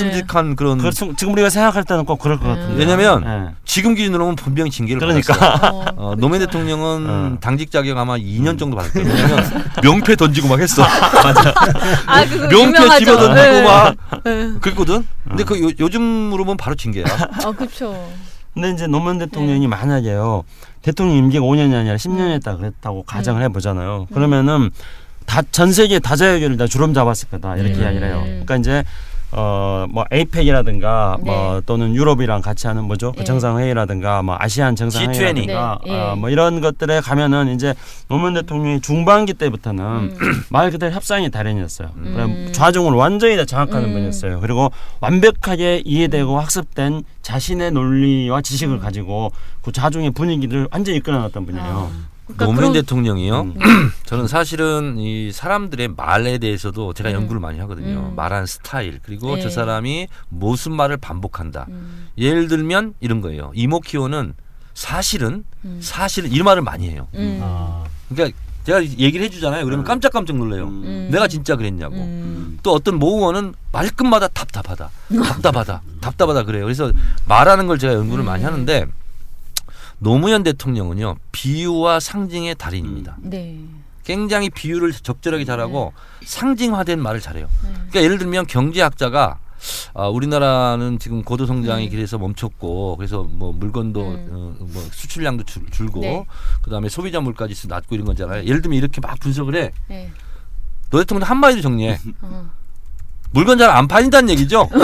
[0.00, 0.78] 음직한 그런.
[0.78, 1.14] 그렇죠.
[1.16, 2.54] 지금 우리가 생각할 때는 꼭 그럴 것 음.
[2.54, 2.74] 같은데.
[2.78, 3.54] 왜냐면 예.
[3.64, 5.34] 지금 기준으로 보면 분명히 징계를 그러니까.
[5.34, 5.94] 받았어요.
[5.96, 7.36] 어, 어, 노무현 대통령은 어.
[7.40, 9.08] 당직 자격 아마 2년 정도 받을 거예요.
[9.08, 10.82] 왜냐면 명패 던지고 막 했어.
[12.06, 12.98] 아 그거 명패.
[12.98, 13.62] 집어 던지고 네.
[13.62, 14.52] 막 네.
[14.60, 15.06] 그랬거든.
[15.28, 17.04] 근데 그 요, 요즘으로 보면 바로 징계야.
[17.44, 18.08] 아 그렇죠.
[18.52, 19.26] 근데 이제 노무현 네.
[19.26, 20.44] 대통령이 만약에요
[20.82, 23.44] 대통령 임기가 5년이 아니라 10년이었다 그랬다고 가정을 음.
[23.44, 24.06] 해보잖아요.
[24.12, 24.70] 그러면은
[25.26, 27.82] 다 전 세계 다자회교를 다 주름 잡았을 거다 이렇게 음.
[27.82, 28.22] 이야기를 해요.
[28.24, 28.84] 그러니까 이제
[29.34, 31.24] 어뭐 에이펙이라든가 네.
[31.24, 33.24] 뭐 또는 유럽이랑 같이 하는 뭐죠 그 예.
[33.24, 35.86] 정상회의라든가 뭐 아시안 정상회의라든가 G20.
[35.86, 36.00] 네, 예.
[36.00, 37.74] 어, 뭐 이런 것들에 가면은 이제
[38.08, 40.16] 노무현 대통령이 중반기 때부터는 음.
[40.50, 41.90] 말 그대로 협상의 달인이었어요.
[41.96, 42.48] 음.
[42.52, 43.92] 좌중을 완전히 다 장악하는 음.
[43.92, 44.40] 분이었어요.
[44.40, 44.70] 그리고
[45.00, 52.13] 완벽하게 이해되고 학습된 자신의 논리와 지식을 가지고 그 좌중의 분위기를 완전히 이끌어놨던 분이에요.
[52.26, 53.40] 그러니까 노무현 그런- 대통령이요.
[53.42, 53.54] 음.
[54.06, 57.14] 저는 사실은 이 사람들의 말에 대해서도 제가 음.
[57.14, 58.10] 연구를 많이 하거든요.
[58.10, 58.16] 음.
[58.16, 59.42] 말하는 스타일 그리고 네.
[59.42, 61.66] 저 사람이 무슨 말을 반복한다.
[61.68, 62.08] 음.
[62.18, 63.52] 예를 들면 이런 거예요.
[63.54, 64.34] 이모키오는
[64.72, 65.78] 사실은 음.
[65.82, 67.06] 사실은 이 말을 많이 해요.
[67.14, 67.40] 음.
[67.42, 69.64] 아, 그러니까 제가 얘기를 해주잖아요.
[69.66, 70.64] 그러면 깜짝깜짝 놀래요.
[70.64, 71.08] 음.
[71.12, 71.94] 내가 진짜 그랬냐고.
[71.96, 72.58] 음.
[72.62, 74.88] 또 어떤 모국어는 말끝마다 답답하다,
[75.22, 76.64] 답답하다, 답답하다 그래요.
[76.64, 76.90] 그래서
[77.26, 78.46] 말하는 걸 제가 연구를 많이 음.
[78.46, 78.86] 하는데
[79.98, 83.16] 노무현 대통령은요 비유와 상징의 달인입니다.
[83.20, 83.60] 네.
[84.04, 86.26] 굉장히 비유를 적절하게 잘하고 네.
[86.26, 87.48] 상징화된 말을 잘해요.
[87.62, 89.38] 그러니까 예를 들면 경제학자가
[89.94, 91.90] 아, 우리나라는 지금 고도 성장이 음.
[91.90, 94.28] 그래서 멈췄고 그래서 뭐 물건도 음.
[94.60, 96.24] 어, 뭐 수출량도 줄, 줄고 네.
[96.62, 98.44] 그다음에 소비자 물가 지수 낮고 이런 거잖아요.
[98.44, 99.72] 예를 들면 이렇게 막 분석을 해.
[99.88, 100.10] 네.
[100.90, 101.98] 노 대통령 한 마디로 정리해.
[102.20, 102.50] 어.
[103.34, 104.68] 물건 잘 안 팔린다는 얘기죠.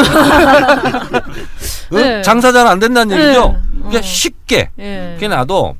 [1.92, 1.96] 응?
[1.96, 2.22] 네.
[2.22, 3.22] 장사 잘 안 된다는 네.
[3.24, 3.44] 얘기죠.
[3.44, 3.62] 어.
[3.78, 5.12] 그러니까 쉽게 예.
[5.14, 5.76] 그게 나도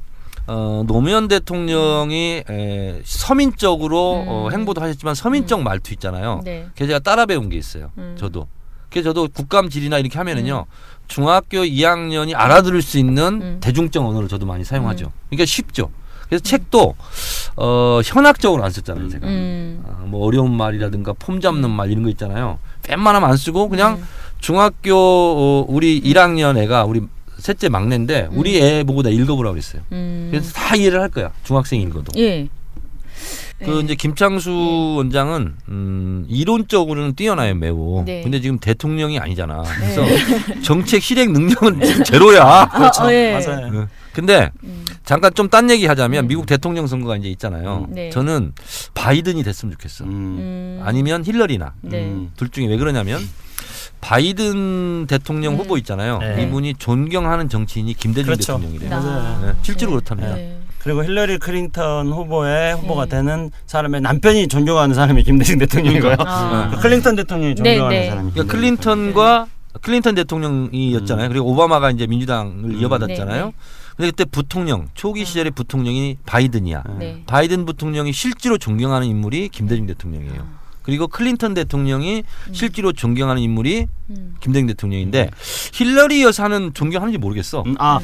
[0.46, 4.26] 어, 노무현 대통령이 에, 서민적으로 음.
[4.28, 6.40] 어, 행보도 하셨지만 서민적 말투 있잖아요.
[6.44, 6.66] 네.
[6.74, 7.90] 그래서 제가 따라 배운 게 있어요.
[7.98, 8.14] 음.
[8.18, 8.46] 저도.
[8.88, 10.66] 그래서 저도 국감질이나 이렇게 하면은요.
[11.09, 13.59] 중학교 2학년이 알아들을 수 있는 음.
[13.61, 15.12] 대중적 언어를 저도 많이 사용하죠.
[15.28, 15.90] 그러니까 쉽죠.
[16.31, 16.95] 그래서 책도
[17.57, 19.27] 어, 현학적으로 안 썼잖아요, 제가.
[19.27, 19.83] 음.
[19.85, 22.59] 아, 뭐 어려운 말이라든가 폼 잡는 말 이런 거 있잖아요.
[22.88, 24.05] 웬만하면 안 쓰고 그냥 음.
[24.38, 27.03] 중학교 어, 우리 1학년 애가 우리
[27.38, 29.59] 셋째 막내인데 우리 애 보고 다 읽어보라고.
[29.93, 30.29] 음.
[30.31, 31.33] 그래서 다 이해를 할 거야.
[31.43, 32.12] 중학생 읽어도.
[32.21, 32.49] 예.
[33.64, 33.81] 그 예.
[33.81, 38.03] 이제 김창수 원장은 음, 이론적으로는 뛰어나요 매우.
[38.07, 38.23] 네.
[38.23, 39.62] 근데 지금 대통령이 아니잖아.
[39.62, 40.05] 그래서
[40.62, 42.42] 정책 실행 능력은 지금 제로야.
[42.42, 43.33] 아, 어, 예.
[43.44, 43.66] 맞아요.
[43.83, 43.88] 어.
[44.12, 44.85] 근데 음.
[45.05, 46.29] 잠깐 좀 딴 얘기 하자면 네.
[46.29, 47.87] 미국 대통령 선거가 이제 있잖아요.
[47.88, 47.94] 음.
[47.94, 48.11] 네.
[48.11, 48.53] 저는
[48.94, 50.05] 바이든이 됐으면 좋겠어.
[50.05, 50.11] 음.
[50.11, 50.81] 음.
[50.85, 52.05] 아니면 힐러리나 네.
[52.05, 52.31] 음.
[52.37, 53.20] 둘 중에 왜 그러냐면
[54.01, 55.59] 바이든 대통령 음.
[55.59, 56.18] 후보 있잖아요.
[56.18, 56.42] 네.
[56.44, 58.55] 이분이 존경하는 정치인이 김대중 그렇죠.
[58.59, 58.90] 대통령이래요.
[58.94, 59.40] 아.
[59.44, 60.37] 네, 실제로 그렇답니다.
[60.81, 60.85] 네.
[60.85, 63.16] 그리고 힐러리 클린턴 후보의 후보가 네.
[63.16, 66.16] 되는 사람의 남편이 존경하는 사람이 김대중 대통령이고요.
[66.21, 66.71] 아.
[66.81, 68.09] 클린턴 대통령이 존경하는 네, 네.
[68.09, 69.47] 사람이 그러니까 클린턴과
[69.83, 71.29] 클린턴 대통령이었잖아요.
[71.29, 72.81] 그리고 오바마가 이제 민주당을 음.
[72.81, 73.45] 이어받았잖아요.
[73.45, 73.57] 네, 네.
[73.97, 76.85] 근데 그때 부통령 초기 시절의 부통령이 바이든이야.
[76.99, 77.23] 네.
[77.27, 80.61] 바이든 부통령이 실제로 존경하는 인물이 김대중 대통령이에요.
[80.83, 84.35] 그리고 클린턴 대통령이 실제로 존경하는 인물이 음.
[84.40, 85.31] 김대중 대통령인데
[85.75, 87.62] 힐러리 여사는 존경하는지 모르겠어.
[87.66, 88.01] 음, 아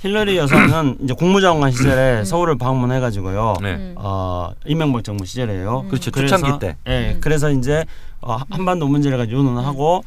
[0.00, 3.56] 힐러리 여사는 이제 국무장관 시절에 서울을 방문해가지고요.
[3.62, 3.74] 네.
[3.74, 3.94] 음.
[3.96, 5.86] 어, 이명박 정부 시절이에요.
[5.88, 6.10] 그렇죠.
[6.10, 6.76] 그래서, 초창기 때.
[6.86, 7.20] 예, 음.
[7.20, 7.84] 그래서 이제
[8.20, 10.04] 어, 한반도 문제를 가지고 논의하고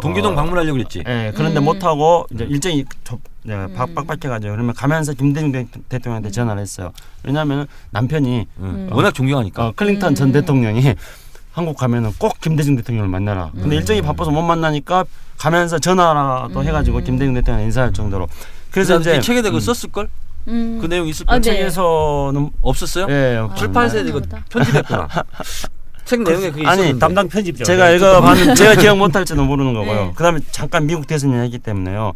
[0.00, 1.04] 동기동 어, 방문하려고 그랬지.
[1.06, 1.64] 예, 그런데 음.
[1.64, 3.74] 못 하고 이제 일정이 좁, 네, 음.
[3.94, 6.92] 빡빡해가지고 그러면 가면서 김대중 대, 대통령한테 전화를 했어요.
[7.22, 8.64] 왜냐하면 남편이 응.
[8.64, 8.88] 음.
[8.92, 9.66] 워낙 존경하니까.
[9.68, 10.14] 어, 클린턴 음.
[10.14, 10.94] 전 대통령이
[11.52, 13.50] 한국 가면은 꼭 김대중 대통령을 만나라.
[13.52, 13.72] 근데 음.
[13.74, 15.04] 일정이 바빠서 못 만나니까
[15.36, 16.66] 가면서 전화라도 음.
[16.66, 18.26] 해가지고 김대중 대통령 인사할 정도로.
[18.74, 20.08] 그래서 이제 책에 대고 음, 썼을 걸.
[20.48, 20.78] 음.
[20.80, 21.40] 그 내용 있을 아, 걸.
[21.40, 21.52] 네.
[21.52, 23.06] 책에서는 없었어요?
[23.08, 23.54] 예, 아.
[23.54, 24.44] 출판사에 이거 보다.
[24.50, 25.08] 편집했구나.
[26.04, 26.98] 책 내용에 그게 아니, 있었는데.
[26.98, 27.62] 담당 편집자.
[27.62, 30.06] 제가 읽어봤는 제가 기억 못할지도 모르는 거고요.
[30.06, 30.12] 네.
[30.16, 32.14] 그다음에 잠깐 미국 대선을 했기 때문에요.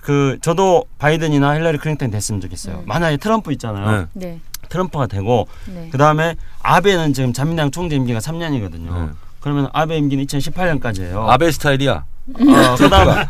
[0.00, 2.80] 그 저도 바이든이나 힐러리 클린턴 됐으면 좋겠어요.
[2.80, 2.82] 음.
[2.86, 4.08] 만약에 트럼프 있잖아요.
[4.14, 4.26] 네.
[4.26, 4.40] 네.
[4.68, 5.88] 트럼프가 되고 네.
[5.92, 8.92] 그다음에 아베는 지금 자민당 총재 임기가 3년이거든요.
[8.92, 9.08] 네.
[9.38, 11.28] 그러면 아베 임기는 2018년까지예요.
[11.28, 12.04] 아베 스타일이야.
[12.34, 13.26] 어, 그다음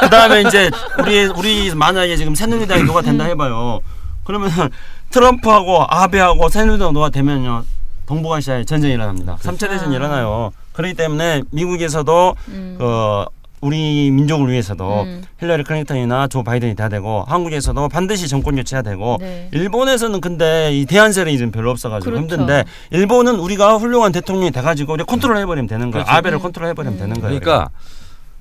[0.00, 3.80] 그다음에 이제 우리 우리 만약에 지금 새누리당이 누가 된다 해봐요.
[4.24, 4.50] 그러면
[5.10, 7.64] 트럼프하고 아베하고 새누리당 누가 되면요
[8.06, 9.36] 동북아시아에 전쟁이 일어납니다.
[9.40, 9.96] 삼차 대전 이 아.
[9.96, 10.52] 일어나요.
[10.72, 12.76] 그렇기 때문에 미국에서도 음.
[12.78, 13.24] 그
[13.60, 15.22] 우리 민족을 위해서도 음.
[15.38, 19.48] 힐러리 클린턴이나 조 바이든이 돼야 되고 한국에서도 반드시 정권 교체해야 되고 네.
[19.52, 22.22] 일본에서는 근데 이 대안 세력이 좀 별로 없어가지고 그렇죠.
[22.22, 26.04] 힘든데 일본은 우리가 훌륭한 대통령이 돼가지고 우리 컨트롤 해버리면 되는 거예요.
[26.04, 26.18] 그렇죠.
[26.18, 26.42] 아베를 음.
[26.42, 26.98] 컨트롤 해버리면 음.
[26.98, 27.38] 되는 거예요.
[27.38, 27.70] 그러니까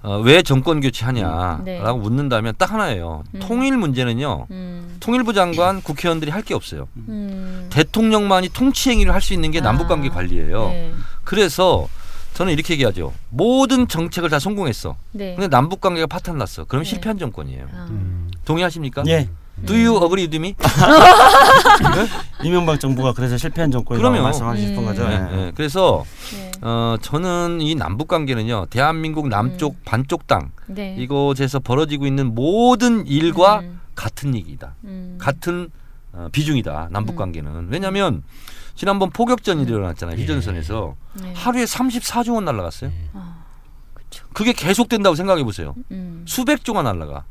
[0.03, 1.79] 어, 왜 정권 교체하냐라고 네.
[1.79, 3.23] 묻는다면 딱 하나예요.
[3.35, 3.39] 음.
[3.39, 4.47] 통일 문제는요.
[4.49, 4.97] 음.
[4.99, 6.87] 통일부 장관 국회의원들이 할 게 없어요.
[7.07, 7.67] 음.
[7.71, 9.63] 대통령만이 통치 행위를 할 수 있는 게 아.
[9.63, 10.69] 남북관계 관리예요.
[10.69, 10.91] 네.
[11.23, 11.87] 그래서
[12.33, 13.13] 저는 이렇게 얘기하죠.
[13.29, 14.95] 모든 정책을 다 성공했어.
[15.11, 15.35] 네.
[15.35, 16.63] 근데 남북 관계가 파탄 났어.
[16.63, 16.89] 그럼 네.
[16.89, 17.65] 실패한 정권이에요.
[17.71, 17.87] 아.
[17.91, 18.31] 음.
[18.45, 19.03] 동의하십니까?
[19.07, 19.29] 예,
[19.65, 20.55] Do you agree with me?
[22.43, 24.23] 이명박 정부가 그래서 실패한 정권이라고 그럼요.
[24.23, 24.85] 말씀하고 싶은 음.
[24.85, 25.07] 거죠.
[25.07, 25.35] 네, 예.
[25.35, 25.51] 네.
[25.55, 26.51] 그래서 네.
[26.61, 28.67] 어, 저는 이 남북 관계는요.
[28.69, 29.81] 대한민국 남쪽 음.
[29.85, 30.95] 반쪽 땅 네.
[30.97, 33.79] 이곳에서 벌어지고 있는 모든 일과 음.
[33.95, 34.75] 같은 얘기다.
[34.85, 35.17] 음.
[35.19, 35.69] 같은
[36.13, 36.89] 어, 비중이다.
[36.91, 37.17] 남북 음.
[37.17, 37.67] 관계는.
[37.69, 38.23] 왜냐하면
[38.75, 40.17] 지난번 포격전이 일어났잖아요.
[40.17, 41.33] 휴전선에서 네.
[41.35, 42.89] 하루에 34조 원 날라갔어요.
[43.13, 43.43] 아,
[43.93, 44.25] 그렇죠.
[44.33, 45.75] 그게 계속된다고 생각해 보세요.
[45.91, 46.25] 음.
[46.27, 47.25] 수백 조가 날라가.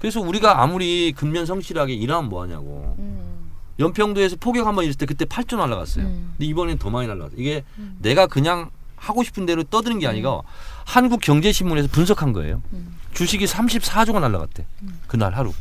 [0.00, 2.96] 그래서 우리가 아무리 근면 성실하게 일하면 뭐 하냐고.
[2.98, 3.50] 음.
[3.78, 6.04] 연평도에서 포격 한번 있을 때 그때 8조 날라갔어요.
[6.04, 6.34] 음.
[6.36, 7.38] 근데 이번엔 더 많이 날라갔어요.
[7.38, 7.96] 이게 음.
[8.00, 10.40] 내가 그냥 하고 싶은 대로 떠드는 게 아니라
[10.84, 12.62] 한국 경제신문에서 분석한 거예요.
[12.72, 12.96] 음.
[13.12, 14.66] 주식이 34조가 날라갔대.
[15.06, 15.52] 그날 하루.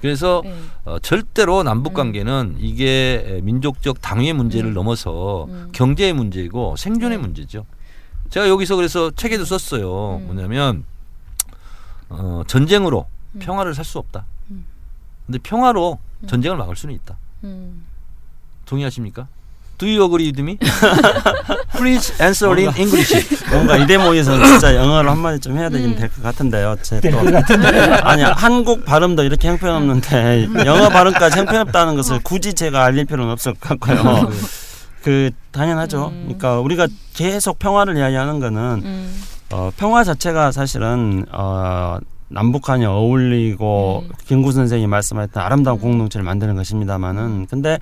[0.00, 0.54] 그래서 네.
[0.84, 4.74] 어, 절대로 남북 관계는 이게 민족적 당위의 문제를 음.
[4.74, 5.70] 넘어서 음.
[5.72, 7.22] 경제의 문제이고 생존의 네.
[7.22, 7.64] 문제죠.
[8.28, 10.16] 제가 여기서 그래서 책에도 썼어요.
[10.16, 10.26] 음.
[10.26, 10.84] 뭐냐면
[12.10, 13.38] 어, 전쟁으로 음.
[13.40, 14.24] 평화를 살 수 없다.
[14.50, 14.64] 음.
[15.26, 16.26] 근데 평화로 음.
[16.26, 17.16] 전쟁을 막을 수는 있다.
[17.44, 17.84] 음.
[18.66, 19.26] 동의하십니까?
[19.76, 20.56] Do you agree with me?
[21.76, 23.44] Please answer in 뭔가- English.
[23.50, 26.76] 뭔가 이 대목에서 진짜 영어를 한마디 좀 해야 되긴 될것 같은데요.
[26.80, 27.08] 제 또.
[28.04, 33.68] 아니 한국 발음도 이렇게 형편없는데 영어 발음까지 형편없다는 것을 굳이 제가 알릴 필요는 없을 것
[33.80, 34.30] 같고요.
[35.02, 36.08] 그 당연하죠.
[36.08, 36.22] 음.
[36.26, 39.22] 그러니까 우리가 계속 평화를 이야기하는 거는 음.
[39.50, 41.98] 어, 평화 자체가 사실은 어,
[42.34, 44.12] 남북한이 어울리고 음.
[44.26, 45.80] 김구 선생이 말씀하셨던 아름다운 음.
[45.80, 47.78] 공동체를 만드는 것입니다만은 근데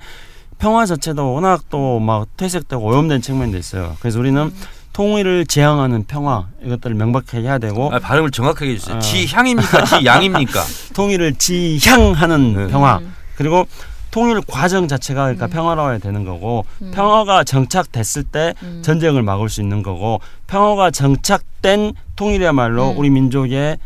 [0.59, 3.95] 평화 자체도 워낙 또 막 퇴색되고 오염된 측면도 있어요.
[3.99, 4.53] 그래서 우리는 음.
[4.93, 8.97] 통일을 지향하는 평화 이것들을 명백하게 해야 되고 아, 발음을 정확하게 해주세요.
[8.97, 8.99] 어.
[8.99, 9.85] 지향입니까?
[9.85, 10.63] 지양입니까?
[10.93, 12.67] 통일을 지향하는 네.
[12.67, 13.13] 평화 음.
[13.35, 13.65] 그리고
[14.11, 15.49] 통일 과정 자체가 그러니까 음.
[15.49, 16.91] 평화로워야 되는 거고 음.
[16.93, 18.81] 평화가 정착됐을 때 음.
[18.83, 22.97] 전쟁을 막을 수 있는 거고 평화가 정착된 통일이야말로 음.
[22.99, 23.77] 우리 민족의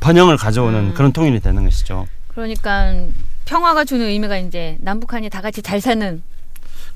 [0.00, 0.94] 번영을 가져오는 음.
[0.94, 2.06] 그런 통일이 되는 것이죠.
[2.28, 2.94] 그러니까
[3.44, 6.22] 평화가 주는 의미가 이제 남북한이 다 같이 잘 사는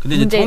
[0.01, 0.47] 근데 이제 아,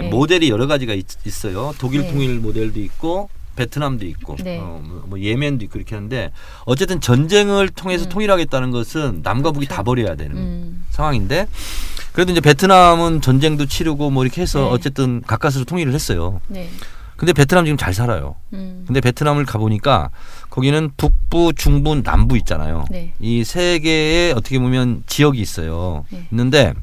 [0.00, 0.08] 네.
[0.08, 1.06] 모델이 여러 가지가 있,
[1.44, 2.12] 어요 독일 네.
[2.12, 4.58] 통일 모델도 있고 베트남도 있고 네.
[4.58, 6.30] 어, 뭐, 뭐 예멘도 있고 이렇게 하는데
[6.64, 8.08] 어쨌든 전쟁을 통해서 음.
[8.08, 9.76] 통일하겠다는 것은 남과 북이 그렇죠.
[9.76, 10.86] 다 버려야 되는 음.
[10.90, 11.46] 상황인데
[12.12, 14.68] 그래도 이제 베트남은 전쟁도 치르고 뭐 이렇게 해서 네.
[14.70, 16.40] 어쨌든 가까스로 통일을 했어요.
[17.16, 17.18] 네.
[17.18, 18.36] 근데 베트남 지금 잘 살아요.
[18.52, 18.84] 음.
[18.86, 20.10] 근데 베트남을 가보니까
[20.50, 22.84] 거기는 북부, 중부, 남부 있잖아요.
[22.90, 23.14] 네.
[23.20, 26.04] 이세 개의 어떻게 보면 지역이 있어요.
[26.10, 26.26] 네.
[26.30, 26.74] 있는데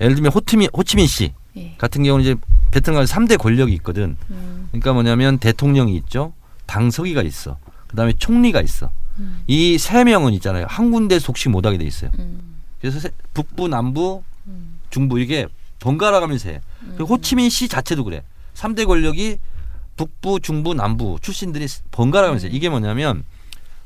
[0.00, 1.74] 예를 들면 호치민, 호치민 씨 예.
[1.76, 2.34] 같은 경우는 이제
[2.70, 4.16] 베트남에 3대 권력이 있거든.
[4.30, 4.68] 음.
[4.70, 6.32] 그러니까 뭐냐면 대통령이 있죠.
[6.66, 7.58] 당서기가 있어.
[7.88, 8.90] 그다음에 총리가 있어.
[9.18, 9.42] 음.
[9.46, 10.66] 이세 명은 있잖아요.
[10.68, 12.10] 한 군데 속시 못 하게 돼 있어요.
[12.18, 12.56] 음.
[12.80, 14.78] 그래서 세- 북부, 남부, 음.
[14.90, 15.46] 중부 이게
[15.80, 16.60] 번갈아 가면서 해.
[16.96, 18.22] 그 호치민 씨 자체도 그래.
[18.54, 19.38] 3대 권력이
[19.98, 22.50] 북부, 중부, 남부 출신들이 번갈아 가면서 해.
[22.50, 22.56] 음.
[22.56, 23.24] 이게 뭐냐면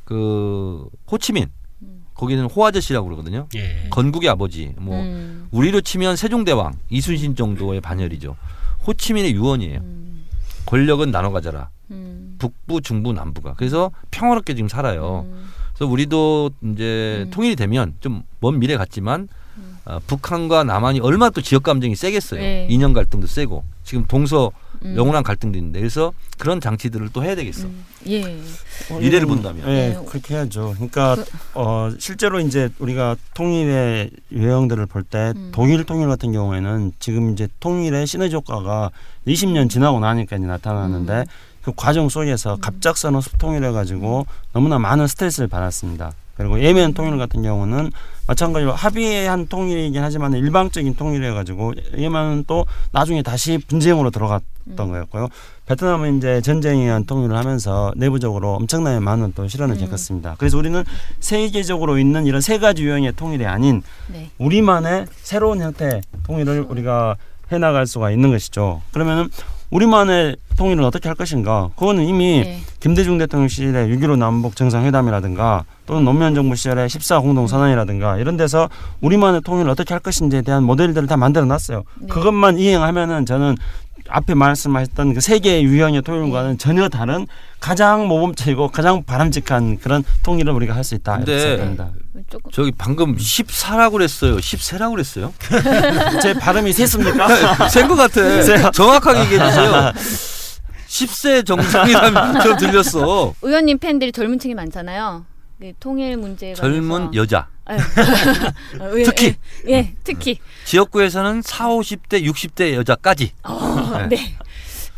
[0.05, 1.51] 그 호치민
[1.83, 2.05] 음.
[2.15, 3.49] 거기는 호아저씨라고 그러거든요.
[3.57, 3.89] 예.
[3.91, 4.75] 건국의 아버지.
[4.79, 5.49] 뭐 음.
[5.51, 8.37] 우리로 치면 세종대왕 이순신 정도의 반열이죠.
[8.87, 9.81] 호치민의 유언이에요.
[9.81, 10.25] 음.
[10.67, 11.71] 권력은 나눠 가져라.
[11.91, 12.37] 음.
[12.39, 13.55] 북부, 중부, 남부가.
[13.57, 15.27] 그래서 평화롭게 지금 살아요.
[15.27, 15.49] 음.
[15.75, 17.31] 그래서 우리도 이제 음.
[17.31, 19.29] 통일이 되면 좀 먼 미래 같지만 음.
[19.85, 22.41] 어, 북한과 남한이 얼마나 또 지역 감정이 세겠어요.
[22.41, 22.67] 네.
[22.71, 24.53] 이념 갈등도 세고 지금 동서
[24.85, 24.95] 음.
[24.97, 27.67] 영원한 갈등도 있는데 그래서 그런 장치들을 또 해야 되겠어.
[27.67, 27.85] 음.
[28.07, 28.39] 예.
[28.99, 29.69] 미래를 본다면.
[29.69, 30.05] 예, 네.
[30.09, 30.73] 그렇게 해야죠.
[30.75, 35.51] 그러니까 그- 어, 실제로 이제 우리가 통일의 유형들을 볼때 음.
[35.53, 38.91] 독일 통일 같은 경우에는 지금 이제 통일의 시너지 효과가
[39.27, 41.25] 20년 지나고 나니까 이제 나타나는데 음.
[41.63, 46.13] 그 과정 속에서 갑작스러운 습통일해 가지고 너무나 많은 스트레스를 받았습니다.
[46.43, 47.91] 그리고 예멘 통일 같은 경우는
[48.27, 54.43] 마찬가지로 합의한 통일이긴 하지만 일방적인 통일해 가지고 예멘은 또 나중에 다시 분쟁으로 들어갔던
[54.79, 54.91] 음.
[54.91, 55.29] 거였고요.
[55.67, 59.81] 베트남은 이제 전쟁에 의한 통일을 하면서 내부적으로 엄청나게 많은 또 실현을 음.
[59.81, 60.37] 겪었습니다.
[60.39, 60.85] 그래서 우리는
[61.21, 64.31] 세계적으로 있는 이런 세 가지 유형의 통일이 아닌 네.
[64.39, 67.17] 우리만의 새로운 형태의 통일을 우리가
[67.51, 68.83] 해나갈 수가 있는 것이죠.
[68.93, 69.29] 그러면은
[69.73, 71.71] 우리만의 통일은 어떻게 할 것인가?
[71.77, 72.59] 그거는 이미 네.
[72.79, 78.69] 김대중 대통령 시절에 6.15 남북 정상회담이라든가 또는 노무현 정부 시절에 14 공동선언이라든가 이런 데서
[79.01, 81.85] 우리만의 통일을 어떻게 할 것인지에 대한 모델들을 다 만들어 놨어요.
[82.01, 82.07] 네.
[82.09, 83.57] 그것만 이행하면은 저는
[84.13, 86.57] 앞에 말씀하셨던 그 세계의 유형의 통일과는 네.
[86.59, 87.27] 전혀 다른
[87.61, 91.17] 가장 모범적이고 가장 바람직한 그런 통일을 우리가 할 수 있다.
[91.17, 91.91] 이렇게 생각합니다.
[92.29, 94.37] 조금 저기 방금 14라고 그랬어요.
[94.37, 95.33] 14라고 그랬어요?
[96.23, 97.29] 제 발음이 셌습니까?
[97.71, 98.71] 센 것 같아.
[98.73, 99.93] 정확하게 얘기해 주세요.
[100.89, 103.35] 10세 정상이라면 들렸어.
[103.43, 105.25] 의원님 팬들이 젊은 층이 많잖아요.
[105.63, 107.47] 그 통일 문제가 젊은 여자.
[109.05, 109.37] 특히
[109.69, 113.31] 예, 예, 특히 지역구에서는 4, 50대, 60대 여자까지.
[113.45, 114.35] 어, 네.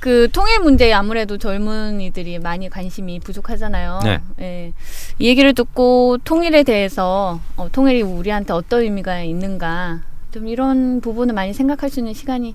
[0.00, 4.00] 그 통일 문제에 아무래도 젊은이들이 많이 관심이 부족하잖아요.
[4.04, 4.20] 네.
[4.40, 4.72] 예.
[5.18, 10.00] 이 얘기를 듣고 통일에 대해서 어, 통일이 우리한테 어떤 의미가 있는가
[10.32, 12.54] 좀 이런 부분을 많이 생각할 수 있는 시간이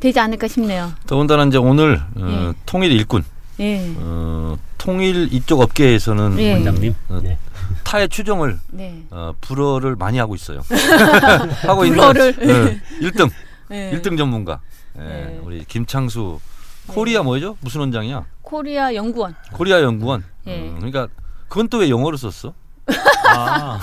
[0.00, 0.92] 되지 않을까 싶네요.
[1.06, 2.58] 더군다나 이제 오늘 어, 예.
[2.64, 3.22] 통일 일꾼,
[3.60, 3.92] 예.
[3.98, 6.54] 어, 통일 이쪽 업계에서는 예.
[6.54, 6.94] 원장님.
[7.10, 7.36] 어, 네.
[7.84, 9.04] 타의 추종을 네.
[9.10, 10.60] 어, 불허를 많이 하고 있어요.
[11.66, 12.36] 하고 있는 불허를.
[12.36, 13.30] 네, 1등,
[13.70, 13.90] 예.
[13.92, 14.60] 1등 전문가.
[14.98, 15.40] 예, 네.
[15.44, 16.40] 우리 김창수
[16.88, 17.56] 코리아 뭐죠?
[17.60, 18.24] 무슨 원장이야?
[18.42, 19.34] 코리아 연구원.
[19.52, 20.24] 코리아 연구원.
[20.46, 20.56] 예.
[20.60, 21.08] 음, 그러니까
[21.48, 22.52] 그건 또 왜 영어로 썼어?
[23.28, 23.78] 아,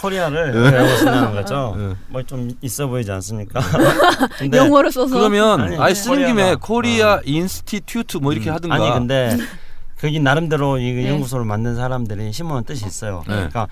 [0.00, 1.76] 코리아를 배우고 쓴다는 거죠.
[1.78, 1.94] 예.
[2.08, 3.60] 뭐 좀 있어 보이지 않습니까?
[4.38, 8.74] 근데 영어로 써서 그러면 아니, 아예 쓰는 김에 Korea Institute 뭐 이렇게 음, 하든가.
[8.74, 9.36] 아니 근데
[10.00, 11.10] 거기 나름대로 이 네.
[11.10, 13.22] 연구소를 만든 사람들이 심어놓은 뜻이 있어요.
[13.28, 13.34] 네.
[13.34, 13.68] 그러니까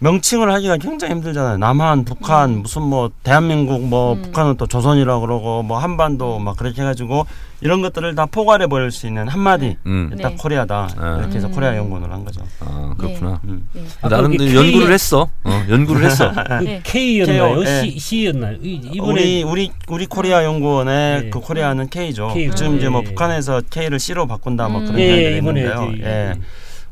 [0.00, 1.58] 명칭을 하기가 굉장히 힘들잖아요.
[1.58, 4.22] 남한, 북한, 무슨 뭐 대한민국, 뭐 음.
[4.22, 7.26] 북한은 또 조선이라 그러고 뭐 한반도 막 그렇게 해가지고
[7.60, 10.16] 이런 것들을 다 포괄해 버릴 수 있는 한마디 음.
[10.22, 10.36] 딱 네.
[10.36, 11.16] 코리아다 아.
[11.18, 11.52] 이렇게 해서 음.
[11.52, 12.42] 코리아 연구원을 한 거죠.
[12.60, 13.40] 아 그렇구나.
[13.44, 13.68] 음.
[13.72, 13.82] 네.
[14.00, 15.28] 아까 나는 그 연구를 K- 했어.
[15.42, 16.32] 어, 연구를 했어.
[16.32, 16.80] 그 네.
[16.84, 17.54] K였나요?
[17.56, 17.82] K요, 예.
[17.90, 18.56] C C였나요?
[18.62, 21.30] 이- 이번에 우리 우리 우리 코리아 연구원의 네.
[21.30, 22.30] 그 코리아는 K죠.
[22.32, 22.54] K 죠.
[22.54, 23.08] 지금 이제 뭐 예.
[23.08, 24.86] 북한에서 K를 C로 바꾼다 뭐 음.
[24.86, 25.92] 그런 예, 이야기가 있는데요.
[26.04, 26.34] 예.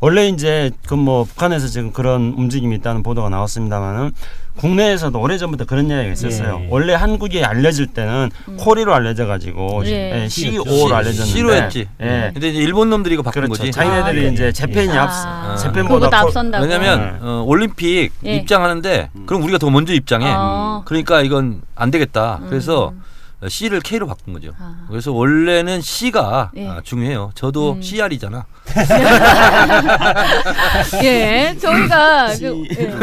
[0.01, 4.13] 원래 이제 그 뭐 북한에서 지금 그런 움직임이 있다는 보도가 나왔습니다만은
[4.57, 6.61] 국내에서도 오래전부터 그런 이야기가 있었어요.
[6.63, 6.69] 예.
[6.71, 10.23] 원래 한국이 알려질 때는 코리로 알려져 가지고 예.
[10.25, 10.29] 예.
[10.29, 11.87] CO로 알려졌는데 C로 했지.
[12.01, 12.31] 예.
[12.33, 13.61] 근데 이제 일본 놈들이 이거 바꾼 그렇죠.
[13.61, 13.71] 거지.
[13.73, 14.53] 자기네들이 아, 이제 네.
[14.53, 16.65] 재팬이 아, 앞서 재팬보다 그거보다 코- 앞선다고.
[16.65, 17.19] 왜냐면 네.
[17.21, 18.37] 어, 올림픽 예.
[18.37, 20.27] 입장하는데 그럼 우리가 더 먼저 입장해.
[20.35, 20.83] 아.
[20.87, 22.41] 그러니까 이건 안 되겠다.
[22.49, 23.03] 그래서 음.
[23.49, 24.53] C를 K로 바꾼 거죠.
[24.59, 24.87] 아.
[24.88, 26.66] 그래서 원래는 C가 예.
[26.66, 27.33] 아, 중요해요.
[27.35, 27.83] 저도 음.
[27.83, 28.46] CR이잖아.
[31.05, 32.29] 예, 저희가.
[32.38, 32.94] 그, 예.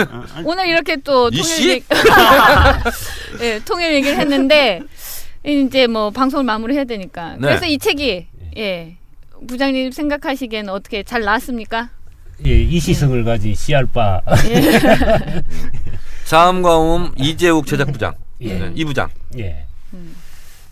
[0.44, 1.70] 오늘 이렇게 또이 통일 씨?
[1.70, 1.86] 얘기,
[3.42, 4.82] 예, 통일 얘기를 했는데
[5.44, 7.34] 이제 뭐 방송을 마무리해야 되니까.
[7.34, 7.40] 네.
[7.40, 8.98] 그래서 이 책이 예
[9.48, 11.90] 부장님 생각하시기에는 어떻게 잘 나왔습니까?
[12.46, 14.22] 예, 이시성을 가진 씨알바
[16.26, 18.54] 자음과 음 이재욱 제작부장, 예.
[18.58, 19.10] 네, 이 부장.
[19.38, 19.66] 예.
[19.94, 20.16] 음.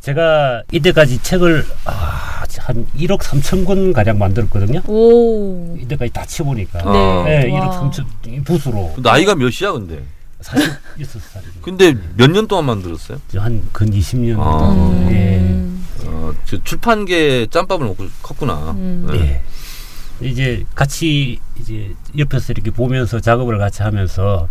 [0.01, 4.81] 제가 이때까지 책을 아, 한 1억 3천 권 가량 만들었거든요.
[4.87, 5.77] 오.
[5.79, 6.79] 이때까지 다 치보니까.
[6.83, 7.23] 아.
[7.25, 7.45] 네.
[7.47, 7.69] 예, 와.
[7.69, 10.01] 1억 3천 붓으로 나이가 몇이야 근데?
[10.41, 11.61] 46살입니다.
[11.61, 13.19] 근데 몇 년 동안 만들었어요?
[13.37, 15.07] 한 근 20년 아.
[15.11, 15.37] 예.
[15.39, 15.85] 음.
[16.05, 18.71] 어, 저 출판계 짬밥을 먹고 컸구나.
[18.71, 19.07] 음.
[19.11, 19.19] 네.
[19.19, 19.41] 예.
[20.21, 24.47] 이제 같이 이제 옆에서 이렇게 보면서 작업을 같이 하면서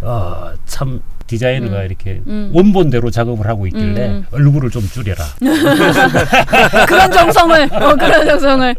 [0.00, 1.86] 어, 참 디자이너가 음.
[1.86, 2.50] 이렇게 음.
[2.54, 4.26] 원본대로 작업을 하고 있길래 음.
[4.30, 5.24] 얼굴을 좀 줄여라.
[6.86, 8.76] 그런 정성을 어, 그런 정성을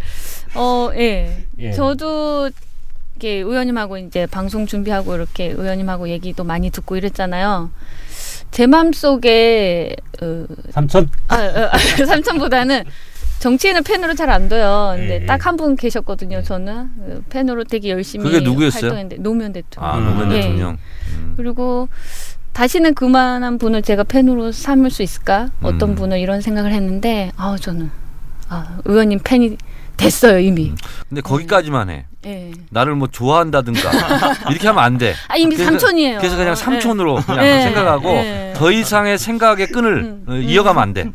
[0.55, 1.43] 어 예.
[1.59, 1.71] 예.
[1.71, 2.49] 저도
[3.15, 7.71] 이렇게 의원님하고 이제 방송 준비하고 이렇게 의원님하고 얘기도 많이 듣고 이랬잖아요.
[8.51, 12.85] 제 마음속에 어, 삼촌 아, 아, 아, 삼촌보다는
[13.39, 14.93] 정치인을 팬으로 잘 안 둬요.
[14.97, 15.25] 근데 예.
[15.25, 16.43] 딱 한 분 계셨거든요.
[16.43, 18.81] 저는 그 팬으로 되게 열심히 그게 누구였어요?
[18.83, 19.89] 활동했는데 노무현 대통령.
[19.91, 20.41] 아 노무현 예.
[20.41, 20.77] 대통령.
[21.17, 21.33] 음.
[21.37, 21.87] 그리고
[22.53, 25.49] 다시는 그만한 분을 제가 팬으로 삼을 수 있을까?
[25.61, 25.95] 어떤 음.
[25.95, 27.91] 분을 이런 생각을 했는데 아 저는
[28.49, 29.57] 아, 의원님 팬이
[29.97, 30.73] 됐어요 이미.
[31.09, 32.05] 근데 거기까지만 해.
[32.25, 32.51] 예.
[32.71, 33.79] 나를 뭐 좋아한다든가
[34.49, 35.13] 이렇게 하면 안 돼.
[35.27, 36.17] 아 이미 그래서- 삼촌이에요.
[36.19, 37.61] 그래서 그냥 삼촌으로 그냥 예.
[37.61, 38.53] 생각하고 예.
[38.55, 40.25] 더 이상의 생각의 끈을 음.
[40.27, 41.05] 어, 이어가면 안 돼.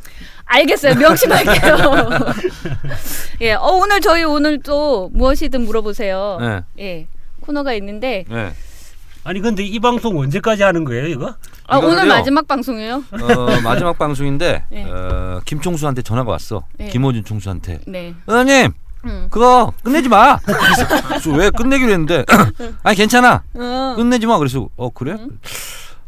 [0.44, 0.94] 알겠어요.
[0.94, 1.76] 명심할게요.
[3.40, 3.52] 예.
[3.54, 6.38] 어 오늘 저희 오늘 또 무엇이든 물어보세요.
[6.40, 6.62] 네.
[6.78, 7.06] 예.
[7.40, 8.52] 코너가 있는데 네.
[9.24, 11.34] 아니 근데 이 방송 언제까지 하는 거예요 이거?
[11.68, 12.14] 아, 오늘 이거를요?
[12.14, 13.04] 마지막 방송이에요.
[13.12, 14.84] 어, 마지막 방송인데 네.
[14.90, 16.64] 어, 김총수한테 전화가 왔어.
[16.76, 16.88] 네.
[16.88, 17.80] 김호준 총수한테.
[17.86, 18.14] 네.
[18.26, 18.72] 의원님
[19.04, 19.26] 음.
[19.30, 20.36] 그거 끝내지 마.
[20.38, 22.24] 그래서 왜 끝내기로 했는데
[22.82, 23.42] 아니 괜찮아.
[23.54, 23.94] 어.
[23.96, 24.38] 끝내지 마.
[24.38, 25.12] 그래서 어 그래?
[25.12, 25.38] 음.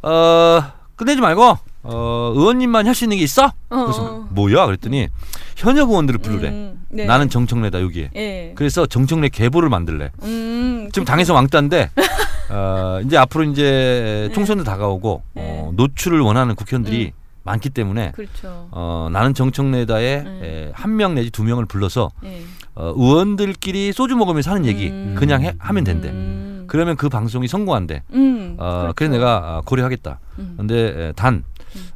[0.03, 0.62] 어
[0.97, 3.53] 끝내지 말고 어 의원님만 할 수 있는 게 있어?
[3.68, 4.29] 그래서 어.
[4.31, 4.66] 뭐야?
[4.66, 5.09] 그랬더니
[5.57, 6.49] 현역 의원들을 부르래.
[6.49, 7.05] 음, 네.
[7.05, 8.11] 나는 정청래다 여기에.
[8.16, 8.53] 예.
[8.55, 10.11] 그래서 정청래 계보를 만들래.
[10.23, 10.88] 음.
[10.92, 11.90] 지금 당에서 왕따인데
[12.51, 15.42] 어, 이제 앞으로 이제 총선도 다가오고 네.
[15.44, 18.68] 어, 노출을 원하는 국회의원들이 많기 때문에 그렇죠.
[18.70, 20.70] 어, 나는 정청래다에 네.
[20.73, 22.42] 한명 내지 두 명을 불러서 예.
[22.75, 25.14] 어, 의원들끼리 소주 먹으면서 하는 얘기 음.
[25.18, 26.09] 그냥 해, 하면 된대.
[26.09, 26.64] 음.
[26.66, 28.03] 그러면 그 방송이 성공한대.
[28.14, 28.57] 음.
[28.59, 28.92] 어, 그렇죠.
[28.97, 30.18] 그래서 내가 어, 고려하겠다.
[30.38, 30.55] 음.
[30.57, 31.12] 근데 에,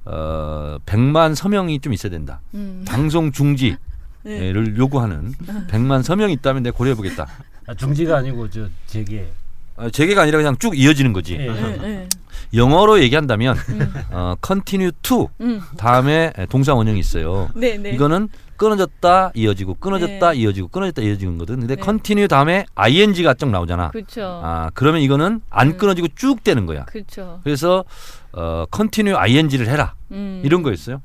[0.05, 2.41] 단 어, 100만 서명이 좀 있어야 된다.
[2.55, 2.85] 음.
[2.87, 3.79] 방송 중지를
[4.25, 4.53] 네.
[4.77, 5.33] 요구하는
[5.69, 7.27] 100만 서명이 있다면 내가 고려해 보겠다.
[7.67, 9.31] 아, 중지가 아니고 저 제게
[9.77, 11.35] 어, 재개가 아니라 그냥 쭉 이어지는 거지.
[11.35, 11.47] 예.
[11.47, 12.09] 예, 예.
[12.55, 13.95] 영어로 얘기한다면 음.
[14.11, 15.61] 어, continue to 음.
[15.77, 17.49] 다음에 동사 원형이 있어요.
[17.55, 17.91] 네, 네.
[17.91, 20.37] 이거는 끊어졌다 이어지고 끊어졌다 네.
[20.37, 21.61] 이어지고 끊어졌다 이어지는 거든.
[21.61, 21.83] 근데 네.
[21.83, 23.91] continue 다음에 ing가 쭉 나오잖아.
[23.91, 24.41] 그렇죠.
[24.45, 25.77] 아 그러면 이거는 안 음.
[25.79, 26.85] 끊어지고 쭉 되는 거야.
[26.85, 27.41] 그렇죠.
[27.45, 27.85] 그래서
[28.33, 30.43] 어, continue ing를 해라 음.
[30.45, 31.01] 이런 거였어요.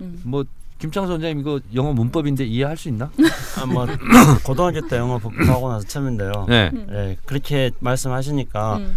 [0.00, 0.20] 음.
[0.24, 0.44] 뭐
[0.78, 3.10] 김창수 원장님 이거 영어 문법인데 이해할 수 있나?
[3.60, 3.86] 아, 뭐
[4.44, 6.46] 고등학교 때 영어 복습하고 나서 처음인데요.
[6.48, 6.70] 네.
[6.90, 8.96] 예, 그렇게 말씀하시니까 음.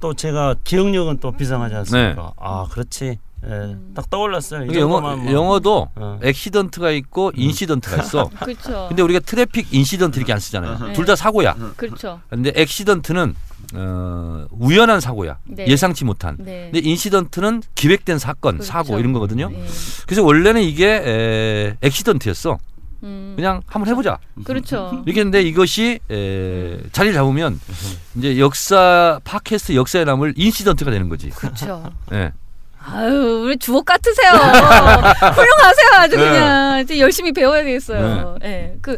[0.00, 2.22] 또 제가 기억력은 또 비상하지 않습니까?
[2.22, 2.30] 네.
[2.36, 3.18] 아 그렇지.
[3.48, 3.92] 예, 음.
[3.94, 4.64] 딱 떠올랐어요.
[4.64, 5.32] 이 이게 영어 뭐.
[5.32, 6.18] 영어도 어.
[6.22, 8.28] accident가 있고 incident가 있어.
[8.40, 8.86] 그렇죠.
[8.88, 10.86] 근데 우리가 traffic incident 이렇게 안 쓰잖아요.
[10.86, 10.92] 네.
[10.94, 11.54] 둘다 사고야.
[11.76, 12.20] 그렇죠.
[12.28, 13.34] 근데 accident는
[13.74, 15.38] 어, 우연한 사고야.
[15.44, 15.66] 네.
[15.66, 16.36] 예상치 못한.
[16.38, 16.70] 네.
[16.72, 18.70] 근데 인시던트는 기획된 사건, 그렇죠.
[18.70, 19.48] 사고 이런 거거든요.
[19.48, 19.64] 네.
[20.06, 22.58] 그래서 원래는 이게 에, 액시던트였어.
[23.02, 23.34] 음.
[23.36, 24.18] 그냥 한번 해보자.
[24.44, 25.02] 그렇죠.
[25.04, 27.60] 이렇게 했는데 이것이 에, 자리를 잡으면
[28.16, 31.28] 이제 역사 팟캐스트 역사에 남을 인시던트가 되는 거지.
[31.30, 31.92] 그렇죠.
[32.12, 32.32] 예.
[32.88, 34.30] 아유, 우리 주옥 같으세요.
[35.34, 35.88] 훌륭하세요.
[35.98, 36.24] 아주 네.
[36.24, 38.38] 그냥 이제 열심히 배워야 되겠어요.
[38.44, 38.76] 예.
[38.80, 38.96] 그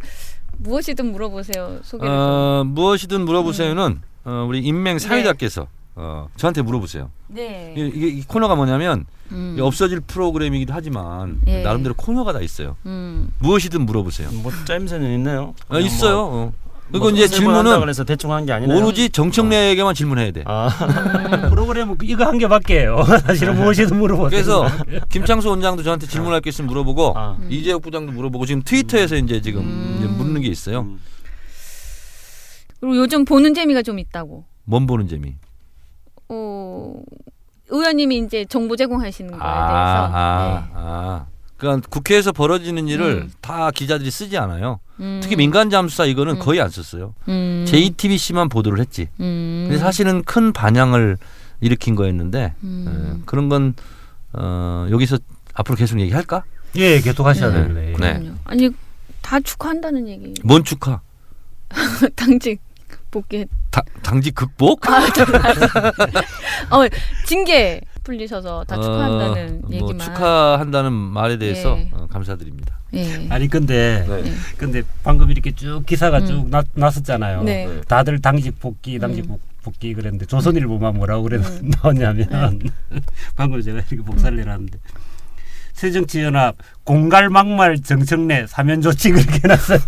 [0.58, 1.78] 무엇이든 물어보세요.
[1.82, 2.18] 소개를 좀.
[2.20, 7.10] 어, 무엇이든 물어보세요는 어, 우리 인맹 사회자께서 어, 저한테 물어보세요.
[7.28, 7.74] 네.
[7.76, 9.52] 이게, 이게 이 코너가 뭐냐면 음.
[9.54, 11.62] 이게 없어질 프로그램이기도 하지만 예.
[11.62, 12.76] 나름대로 코너가 다 있어요.
[12.86, 13.32] 음.
[13.38, 14.30] 무엇이든 물어보세요.
[14.32, 15.54] 뭐 짜임새는 있나요?
[15.68, 16.18] 아, 있어요.
[16.20, 16.52] 어.
[16.90, 18.78] 그리고 뭐 이제 질문은 그래서 대충 한 게 아니네요.
[18.78, 20.42] 오로지 정청래에게만 질문해야 돼.
[20.46, 20.68] 아,
[21.50, 23.02] 프로그램은 이거 한 개밖에요.
[23.26, 24.30] 사실은 무엇이든 물어보세요.
[24.30, 24.66] 그래서
[25.10, 27.36] 김창수 원장도 저한테 질문할 게 있으면 물어보고 아.
[27.50, 29.96] 이재혁 부장도 물어보고 지금 트위터에서 이제 지금 음.
[29.98, 30.80] 이제 묻는 게 있어요.
[30.80, 30.98] 음.
[32.80, 34.44] 그리고 요즘 보는 재미가 좀 있다고.
[34.64, 35.34] 뭔 보는 재미?
[36.28, 36.94] 어,
[37.68, 40.16] 의원님이 이제 정보 제공하시는 거에 아, 대해서.
[40.16, 41.26] 아, 아.
[41.58, 43.32] 그러니까 국회에서 벌어지는 일을 음.
[43.40, 44.78] 다 기자들이 쓰지 않아요.
[44.96, 45.04] 네.
[45.04, 45.20] 음.
[45.22, 46.38] 특히 민간 잠수사 이거는 음.
[46.38, 47.14] 거의 안 썼어요.
[47.28, 47.64] 음.
[47.66, 49.08] JTBC만 보도를 했지.
[49.20, 49.66] 음.
[49.68, 51.18] 근데 사실은 큰 반향을
[51.60, 53.16] 일으킨 거였는데 음.
[53.18, 53.74] 예, 그런 건
[54.32, 55.18] 어, 여기서
[55.54, 56.44] 앞으로 계속 얘기할까?
[56.76, 57.62] 예, 계속 하셔야 네.
[57.62, 57.80] 되는데.
[57.86, 57.92] 네.
[57.92, 58.34] 그럼요.
[58.44, 58.70] 아니
[59.20, 60.34] 다 축하한다는 얘기.
[60.44, 61.00] 뭔 축하?
[62.14, 62.60] 당직
[63.10, 63.46] 복귀.
[63.70, 64.88] 다, 당직 극복?
[64.88, 65.00] 아,
[66.70, 66.88] 어
[67.26, 69.80] 징계 풀리셔서 다 축하한다는 어, 얘기만.
[69.80, 71.90] 뭐 축하한다는 말에 대해서 예.
[71.92, 72.78] 어, 감사드립니다.
[72.94, 73.28] 예.
[73.28, 74.32] 아니 근데 네.
[74.56, 76.26] 근데 방금 이렇게 쭉 기사가 음.
[76.26, 77.42] 쭉 나, 났었잖아요.
[77.42, 77.66] 네.
[77.66, 77.80] 네.
[77.82, 79.28] 다들 당직 복귀, 당직 음.
[79.28, 81.70] 복- 복귀 그랬는데 조선일보만 뭐라고 그래 음.
[81.82, 82.60] 나왔냐면
[83.36, 84.78] 방금 제가 이렇게 복사를 해놨는데
[85.78, 89.80] 새정치연합 공갈 막말 정청래 사면 조치 그렇게 해놨어요.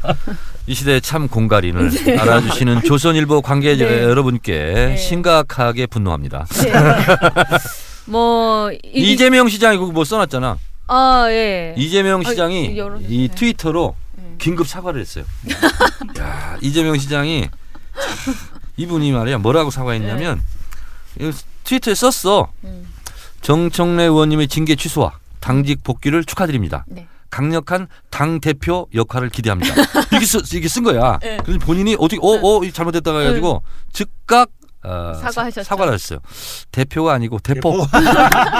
[0.66, 4.02] 이 시대의 참 공갈인을 알아주시는 조선일보 관계자 네.
[4.02, 4.96] 여러분께 네.
[4.96, 6.46] 심각하게 분노합니다.
[6.64, 6.72] 네.
[8.10, 8.78] 뭐 이,
[9.12, 10.56] 이재명 시장이 그거 뭐 써놨잖아.
[10.88, 11.74] 아 예.
[11.76, 13.12] 이재명 아, 시장이 열어주세요.
[13.12, 14.24] 이 트위터로 네.
[14.38, 15.24] 긴급 사과를 했어요.
[16.18, 18.34] 야, 이재명 시장이 참,
[18.78, 20.40] 이분이 말이야 뭐라고 사과했냐면
[21.64, 22.48] 트위터에 썼어.
[22.64, 22.86] 음.
[23.42, 26.84] 정청래 의원님의 징계 취소와 당직 복귀를 축하드립니다.
[26.88, 27.06] 네.
[27.30, 29.74] 강력한 당 대표 역할을 기대합니다.
[30.14, 31.18] 이게 쓰, 이게 쓴 거야.
[31.20, 31.38] 네.
[31.44, 33.62] 그래서 본인이 어떻게 어어 잘못됐다고 해가지고
[33.92, 34.48] 즉각
[34.84, 35.64] 어, 사과하셨죠.
[35.64, 36.20] 사, 과를 했어요.
[36.70, 37.86] 대표가 아니고 대포.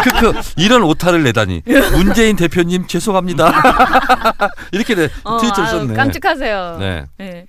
[0.02, 1.62] 크크 이런 오타를 내다니
[1.92, 3.52] 문재인 대표님 죄송합니다.
[4.72, 5.94] 이렇게 내 어, 트위터를 아유, 썼네.
[5.94, 6.76] 깜찍하세요.
[6.80, 7.04] 네.
[7.18, 7.46] 네.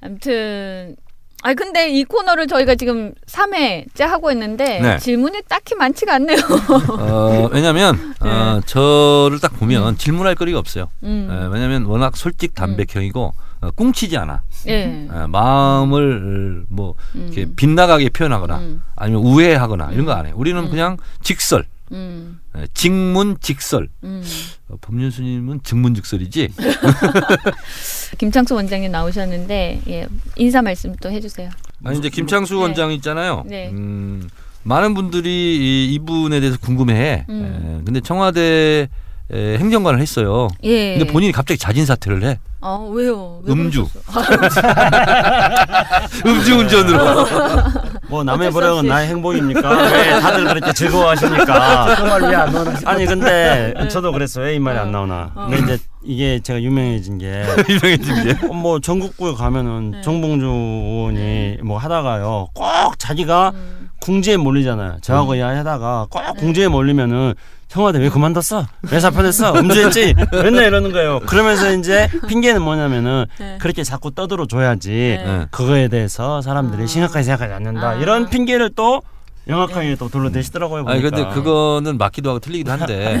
[0.00, 0.94] 아무튼
[1.42, 4.98] 아 근데 이 코너를 저희가 지금 3회째 하고 있는데 네.
[4.98, 6.36] 질문이 딱히 많지가 않네요.
[6.98, 10.88] 어, 왜냐면 어, 저를 딱 보면 질문할 거리가 없어요.
[11.04, 11.28] 음.
[11.30, 14.42] 에, 왜냐면 워낙 솔직 담백형이고 어, 꿍치지 않아.
[14.66, 15.06] 예.
[15.10, 17.30] 어, 마음을 뭐 음.
[17.32, 18.82] 이렇게 빗나가게 표현하거나 음.
[18.96, 20.32] 아니면 우회하거나 이런 거 안 해.
[20.34, 20.70] 우리는 음.
[20.70, 22.40] 그냥 직설, 음.
[22.56, 23.88] 에, 직문 직설.
[24.04, 24.22] 음.
[24.68, 26.48] 어, 법륜스님은 직문직설이지.
[28.18, 30.06] 김창수 원장님 나오셨는데 예.
[30.36, 31.50] 인사 말씀 또 해주세요.
[31.84, 32.60] 아니 이제 김창수 네.
[32.60, 33.44] 원장 있잖아요.
[33.46, 33.70] 네.
[33.70, 34.28] 음,
[34.62, 37.26] 많은 분들이 이, 이분에 대해서 궁금해해.
[37.28, 37.78] 음.
[37.80, 38.88] 에, 근데 청와대
[39.30, 40.48] 에, 행정관을 했어요.
[40.64, 40.96] 예.
[40.98, 42.38] 근데 본인이 갑자기 자진 사퇴를 해.
[42.60, 43.40] 아 왜요?
[43.44, 43.86] 왜 음주.
[43.88, 44.74] 그러셨어요?
[46.26, 47.26] 음주 운전으로.
[48.10, 48.86] 뭐 남의 불행은.
[48.88, 49.70] 나의 행복입니까?
[49.92, 51.94] 왜 다들 그렇게 즐거워하십니까?
[51.94, 54.46] 정말 왜안 나오나 아니 근데 저도 그랬어요.
[54.46, 55.30] 왜 이 말이 안 나오나.
[55.36, 55.46] 어.
[55.48, 58.46] 근데 이제 이게 제가 유명해진 게 유명해진 게.
[58.48, 60.00] 어, 뭐 전국구에 가면은 네.
[60.02, 63.88] 정봉주 의원이 뭐 하다가요 꼭 자기가 음.
[64.00, 64.96] 궁지에 몰리잖아요.
[65.02, 67.34] 저하고 이야기하다가 꼭 궁지에 몰리면은
[67.68, 68.66] 청와대 왜 그만뒀어?
[68.90, 69.52] 왜 사표냈어?
[69.54, 70.14] 음주했지?
[70.32, 71.20] 맨날 이러는 거예요.
[71.20, 73.58] 그러면서 이제 핑계는 뭐냐면은 네.
[73.60, 75.22] 그렇게 자꾸 떠들어 줘야지 네.
[75.24, 75.46] 네.
[75.50, 76.86] 그거에 대해서 사람들이 아.
[76.86, 77.90] 심각하게 생각하지 않는다.
[77.90, 77.94] 아.
[77.96, 79.02] 이런 핑계를 또
[79.48, 80.84] 영악하게 또 둘러대시더라고요.
[80.86, 81.10] 아니 보니까.
[81.10, 83.20] 근데 그거는 맞기도 하고 틀리기도 한데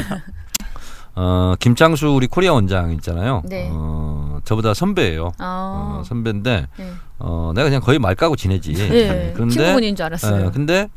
[1.14, 3.42] 어 김창수 우리 코리아 원장 있잖아요.
[3.44, 3.68] 네.
[3.70, 5.32] 어 저보다 선배예요.
[5.38, 5.98] 아.
[6.00, 6.92] 어, 선배인데 네.
[7.18, 8.74] 어 내가 그냥 거의 말 까고 지내지.
[8.78, 9.32] 예.
[9.34, 10.46] 그런데 친구분인 줄 알았어요.
[10.46, 10.88] 어, 근데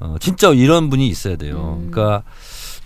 [0.00, 1.78] 어, 진짜 이런 분이 있어야 돼요.
[1.80, 1.90] 음.
[1.90, 2.22] 그러니까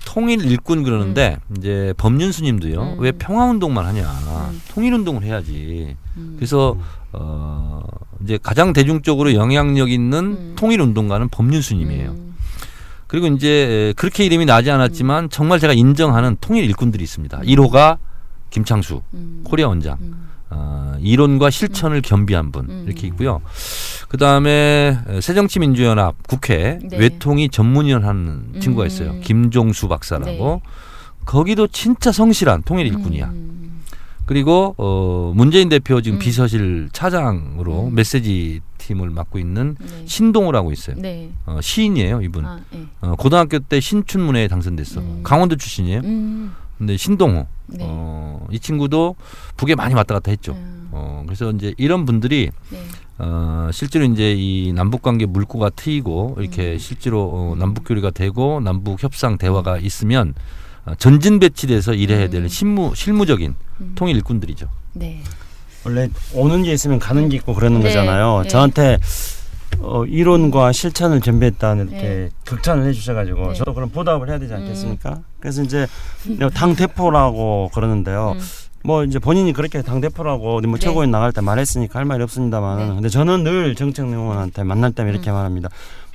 [0.05, 2.82] 통일 일꾼 그러는데 이제 법륜 스님도요.
[2.82, 2.96] 음.
[2.98, 4.03] 왜 평화 운동만 하냐?
[4.03, 4.62] 음.
[4.68, 5.96] 통일 운동을 해야지.
[6.16, 6.34] 음.
[6.36, 6.76] 그래서
[7.12, 7.82] 어
[8.22, 10.53] 이제 가장 대중적으로 영향력 있는 음.
[10.57, 12.11] 통일 운동가는 법륜 스님이에요.
[12.11, 12.34] 음.
[13.07, 17.40] 그리고 이제 그렇게 이름이 나지 않았지만 정말 제가 인정하는 통일 일꾼들이 있습니다.
[17.40, 17.98] 1호가
[18.50, 19.42] 김창수 음.
[19.44, 19.98] 코리아 원장.
[20.53, 20.57] 음.
[20.57, 22.84] 어, 이론과 실천을 겸비한 분 음.
[22.86, 23.40] 이렇게 있고요.
[24.09, 26.96] 그 다음에 새정치민주연합 국회 네.
[26.96, 28.61] 외통위 전문위원 하는 음.
[28.61, 29.18] 친구가 있어요.
[29.20, 30.61] 김종수 박사라고.
[30.64, 30.70] 네.
[31.24, 33.26] 거기도 진짜 성실한 통일 일꾼이야.
[33.26, 33.82] 음.
[34.26, 36.20] 그리고 어, 문재인 대표 지금 음.
[36.20, 37.94] 비서실 차장으로 음.
[37.94, 40.05] 메시지 팀을 맡고 있는 네.
[40.07, 40.96] 신동우라고 있어요.
[40.98, 41.30] 네.
[41.46, 42.44] 어, 시인이에요, 이분.
[42.46, 42.86] 아, 예.
[43.00, 45.00] 어, 고등학교 때 신춘문예에 당선됐어.
[45.00, 45.20] 음.
[45.22, 46.03] 강원도 출신이에요.
[46.82, 46.86] 음.
[46.86, 47.46] 근데 신동우.
[47.68, 47.78] 네.
[47.80, 49.16] 어, 이 친구도
[49.56, 50.52] 북에 많이 왔다 갔다 했죠.
[50.52, 50.88] 음.
[50.90, 52.78] 어, 그래서 이제 이런 분들이 네.
[53.18, 56.78] 어, 실제로 이제 이 남북 관계 물꼬가 트이고 이렇게 음.
[56.78, 60.34] 실제로 어, 남북 교류가 되고 남북 협상 대화가 있으면
[60.84, 62.48] 어, 전진 배치돼서 일해야 될 음.
[62.48, 63.92] 실무 실무적인 음.
[63.94, 64.68] 통일 일꾼들이죠.
[64.94, 65.22] 네.
[65.84, 68.42] 원래 오는 게 있으면 가는 게 있고 그러는 네, 거잖아요.
[68.42, 68.48] 네.
[68.48, 68.98] 저한테
[69.80, 72.28] 어, 이론과 실천을 겸비했다는 이렇게 네.
[72.44, 73.54] 극찬을 해주셔가지고 네.
[73.54, 75.20] 저도 그럼 보답을 해야 되지 않겠습니까?
[75.40, 75.86] 그래서 이제
[76.54, 78.34] 당 대표라고 그러는데요.
[78.36, 78.40] 음.
[78.84, 80.78] 뭐 이제 본인이 그렇게 당 대표라고 뭐 네.
[80.78, 82.94] 최고위 나갈 때 말했으니까 할 말이 없습니다만, 네.
[82.94, 85.68] 근데 저는 늘 정청래 의원한테 만날 때면 이렇게 말합니다.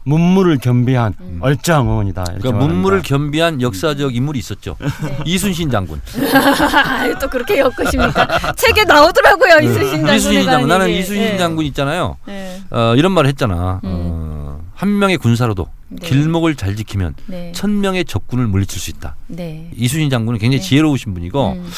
[0.08, 1.40] 문무를 겸비한 음.
[1.42, 2.24] 얼짱 의원이다.
[2.24, 2.74] 그러니까 말합니다.
[2.74, 4.78] 문무를 겸비한 역사적 인물이 있었죠.
[4.80, 5.18] 네.
[5.26, 6.02] 이순신 장군.
[6.34, 8.54] 아, 또 그렇게 엮으십니까?
[8.56, 10.70] 책에 나오더라고요 이순신 장군에 이순신 장군.
[10.70, 10.90] 나는.
[10.90, 11.38] 이순신 예.
[11.38, 12.16] 장군 있잖아요.
[12.30, 12.62] 예.
[12.70, 13.82] 어, 이런 말을 했잖아.
[13.84, 13.90] 음.
[13.90, 16.08] 어, 한 명의 군사로도 네.
[16.08, 17.52] 길목을 잘 지키면 네.
[17.54, 19.18] 천 명의 적군을 물리칠 수 있다.
[19.28, 19.70] 네.
[19.76, 20.68] 이순신 장군은 굉장히 네.
[20.70, 21.70] 지혜로우신 분이고 음.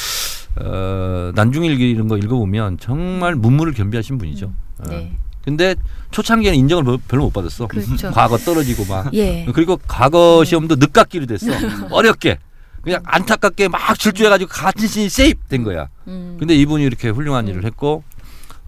[0.62, 4.52] 어, 난중일기 이런 거 읽어보면 정말 문무를 겸비하신 분이죠.
[4.80, 5.10] 어.
[5.50, 5.74] 네.
[5.74, 5.76] 근데
[6.12, 7.68] 초창기에는 인정을 별- 별로 못 받았어.
[7.68, 8.12] 그렇죠.
[8.12, 9.14] 과거 떨어지고 막.
[9.14, 9.46] 예.
[9.54, 11.48] 그리고 과거 시험도 늦깎이로 됐어.
[11.92, 12.38] 어렵게.
[12.82, 15.90] 그냥 안타깝게 막 질주해가지고 같이 세입 된 거야.
[16.08, 16.38] 음.
[16.40, 18.04] 근데 이분이 이렇게 훌륭한 일을 했고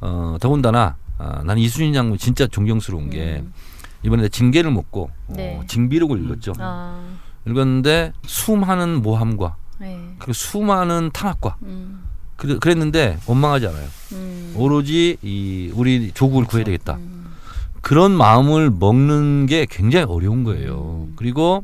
[0.02, 3.54] 어, 더군다나 아, 나는 이순신 장군 진짜 존경스러운 게 음.
[4.04, 5.58] 이번에 징계를 먹고 네.
[5.58, 6.54] 어, 징비록을 읽었죠.
[6.60, 7.00] 아.
[7.48, 10.10] 읽었는데 수많은 모함과 네.
[10.20, 12.04] 그리고 수많은 탄압과 음.
[12.42, 13.88] 그래, 그랬는데 원망하지 않아요.
[14.14, 14.54] 음.
[14.58, 16.96] 오로지 이 우리 조국을 구해야 되겠다.
[16.96, 17.36] 음.
[17.82, 21.06] 그런 마음을 먹는 게 굉장히 어려운 거예요.
[21.08, 21.14] 음.
[21.18, 21.64] 그리고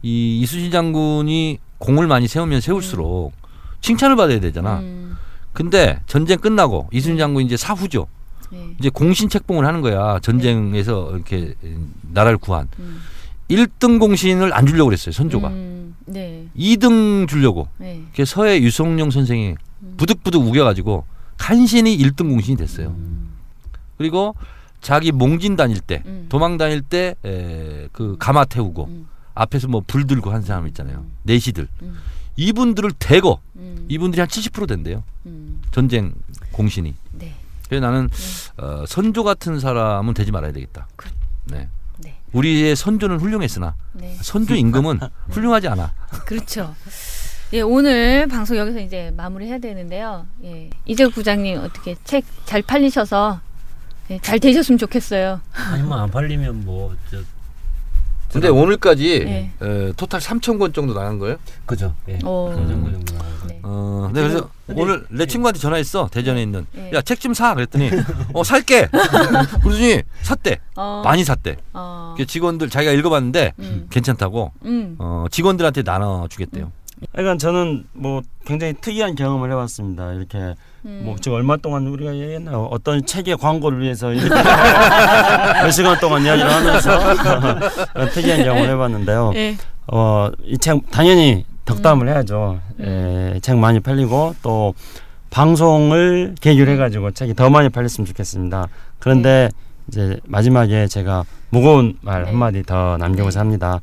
[0.00, 3.34] 이 이순신 장군이 공을 많이 세우면 세울수록
[3.82, 4.78] 칭찬을 받아야 되잖아.
[4.78, 5.18] 음.
[5.52, 8.06] 근데 전쟁 끝나고 이순신 장군이 이제 사후죠.
[8.50, 8.74] 네.
[8.80, 10.18] 이제 공신 책봉을 하는 거야.
[10.20, 11.56] 전쟁에서 이렇게
[12.10, 12.68] 나라를 구한.
[12.78, 13.02] 음.
[13.50, 15.12] 1등 공신을 안 주려고 그랬어요.
[15.12, 15.48] 선조가.
[15.48, 15.94] 음.
[16.06, 16.46] 네.
[16.56, 17.68] 2등 주려고.
[17.76, 18.00] 네.
[18.12, 19.69] 그게 서해 유성룡 선생이 음.
[19.96, 21.04] 부득부득 우겨가지고
[21.36, 22.88] 간신히 1등 공신이 됐어요.
[22.88, 23.30] 음.
[23.98, 24.34] 그리고
[24.80, 26.26] 자기 몽진 다닐 때, 음.
[26.28, 27.14] 도망 다닐 때
[27.92, 29.08] 그 가마 태우고 음.
[29.34, 31.04] 앞에서 뭐 불 들고 한 사람 있잖아요.
[31.22, 31.68] 내시들.
[31.82, 31.98] 음.
[32.36, 33.86] 이분들을 대거 음.
[33.88, 35.02] 이분들이 한 70% 된대요.
[35.26, 35.60] 음.
[35.70, 36.14] 전쟁
[36.52, 36.94] 공신이.
[37.12, 37.34] 네.
[37.68, 38.08] 그래서 나는
[38.56, 40.88] 어, 선조 같은 사람은 되지 말아야 되겠다.
[40.96, 41.08] 그-
[41.46, 41.68] 네.
[41.98, 42.16] 네.
[42.32, 44.16] 우리의 선조는 훌륭했으나 네.
[44.22, 45.00] 선조 임금은
[45.30, 45.92] 훌륭하지 않아.
[46.24, 46.74] 그렇죠.
[47.52, 50.26] 예, 오늘 방송 여기서 이제 마무리해야 되는데요.
[50.44, 50.70] 예.
[50.86, 53.40] 이재국 부장님 어떻게 책 잘 팔리셔서
[54.10, 55.40] 예, 잘 되셨으면 좋겠어요.
[55.52, 57.18] 아니 뭐안 팔리면 뭐 저
[58.32, 59.50] 근데 오늘까지 네.
[59.58, 61.36] 어, 토탈 3천 권 정도 나간 거예요.
[61.66, 61.96] 그죠.
[62.08, 62.14] 예.
[62.24, 62.50] 오.
[62.50, 63.46] 그 정도 정도 나가고.
[63.48, 63.60] 네.
[63.64, 66.64] 어, 네, 그래서 근데- 오늘 내 친구한테 전화했어 대전에 있는.
[66.72, 66.92] 네.
[66.94, 67.90] 야 책 좀 사 그랬더니
[68.32, 68.86] 어 살게.
[69.64, 70.60] 그러더니 샀대.
[70.76, 71.02] 어.
[71.04, 71.56] 많이 샀대.
[71.72, 72.14] 어.
[72.16, 73.86] 그 직원들 자기가 읽어봤는데 음.
[73.90, 74.94] 괜찮다고 음.
[75.00, 76.70] 어, 직원들한테 나눠주겠대요.
[77.12, 80.12] 그러니까 저는 뭐 굉장히 특이한 경험을 해봤습니다.
[80.12, 81.02] 이렇게 음.
[81.04, 82.68] 뭐 지금 얼마 동안 우리가 얘기했나요?
[82.70, 84.28] 어떤 책의 광고를 위해서 이렇게
[85.62, 86.90] 몇 시간 동안 이야기를 하면서
[88.12, 89.32] 특이한 경험을 해봤는데요.
[89.34, 89.56] 예.
[89.92, 92.12] 어, 이 책 당연히 덕담을 음.
[92.12, 92.60] 해야죠.
[92.80, 94.74] 예, 책 많이 팔리고 또
[95.30, 98.68] 방송을 계기로 해가지고 책이 더 많이 팔렸으면 좋겠습니다.
[98.98, 99.48] 그런데
[99.88, 102.30] 이제 마지막에 제가 무거운 말 네.
[102.30, 103.44] 한마디 더 남기고자 네.
[103.44, 103.80] 합니다.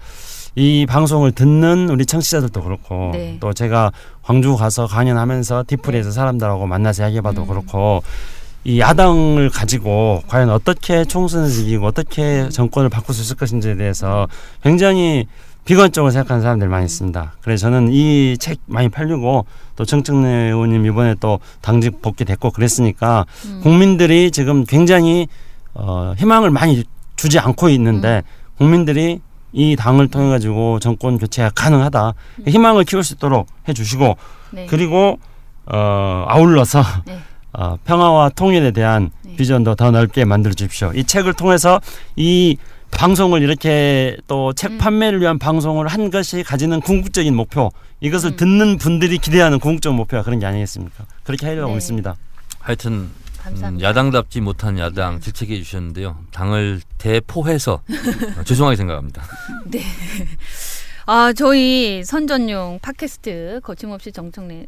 [0.59, 3.37] 이 방송을 듣는 우리 청취자들도 그렇고 네.
[3.39, 3.91] 또 제가
[4.23, 7.47] 광주 가서 강연하면서 디프리에서 사람들하고 만나서 이야기해봐도 음.
[7.47, 8.01] 그렇고
[8.63, 14.27] 이 야당을 가지고 과연 어떻게 총선을 이기고 어떻게 정권을 바꿀 수 있을 것인지에 대해서
[14.63, 15.27] 굉장히
[15.63, 17.33] 비관적으로 생각하는 사람들이 많이 있습니다.
[17.41, 19.45] 그래서 저는 이 책 많이 팔리고
[19.75, 23.59] 또 정청래 의원님 이번에 또 당직 복귀됐고 그랬으니까 음.
[23.61, 25.27] 국민들이 지금 굉장히
[25.75, 26.83] 어, 희망을 많이
[27.15, 28.57] 주지 않고 있는데 음.
[28.57, 29.21] 국민들이
[29.57, 32.47] 이 당을 통해 가지고 정권 교체가 가능하다 음.
[32.47, 34.15] 희망을 키울 수 있도록 해주시고
[34.51, 34.67] 네.
[34.69, 35.17] 그리고
[35.65, 37.17] 어, 아울러서 네.
[37.53, 39.35] 어, 평화와 통일에 대한 네.
[39.35, 40.91] 비전도 더 넓게 만들어 주십시오.
[40.93, 41.81] 이 책을 통해서
[42.15, 42.57] 이
[42.91, 44.77] 방송을 이렇게 또책 음.
[44.77, 48.35] 판매를 위한 방송을 한 것이 가지는 궁극적인 목표 이것을 음.
[48.35, 51.03] 듣는 분들이 기대하는 궁극적 목표가 그런 게 아니겠습니까?
[51.23, 51.77] 그렇게 하려고 네.
[51.77, 52.15] 있습니다.
[52.59, 53.11] 하여튼 음,
[53.49, 53.87] 감사합니다.
[53.87, 56.17] 야당답지 못한 야당 질책해 주셨는데요.
[56.31, 57.81] 당을 대포해서
[58.37, 59.23] 어, 죄송하게 생각합니다.
[61.05, 64.65] 아, 저희 선전용 팟캐스트 거침없이 정청래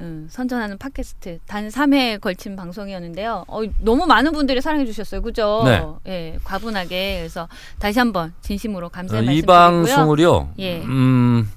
[0.00, 3.44] 음, 선전하는 팟캐스트 단 3회 걸친 방송이었는데요.
[3.48, 5.22] 어, 너무 많은 분들이 사랑해 주셨어요.
[5.22, 5.62] 그죠?
[5.64, 5.82] 네.
[6.06, 7.18] 예, 과분하게.
[7.18, 7.48] 그래서
[7.78, 9.84] 다시 한번 진심으로 어, 감사의 이 말씀드리고요.
[9.84, 10.52] 방송을요.
[10.58, 10.82] 예.
[10.82, 11.50] 음,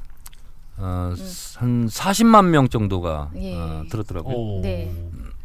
[0.78, 1.14] 어,
[1.58, 3.56] 한 40만 명 정도가 예.
[3.56, 4.36] 어, 들었더라고요.
[4.36, 4.62] 오.
[4.62, 4.92] 네.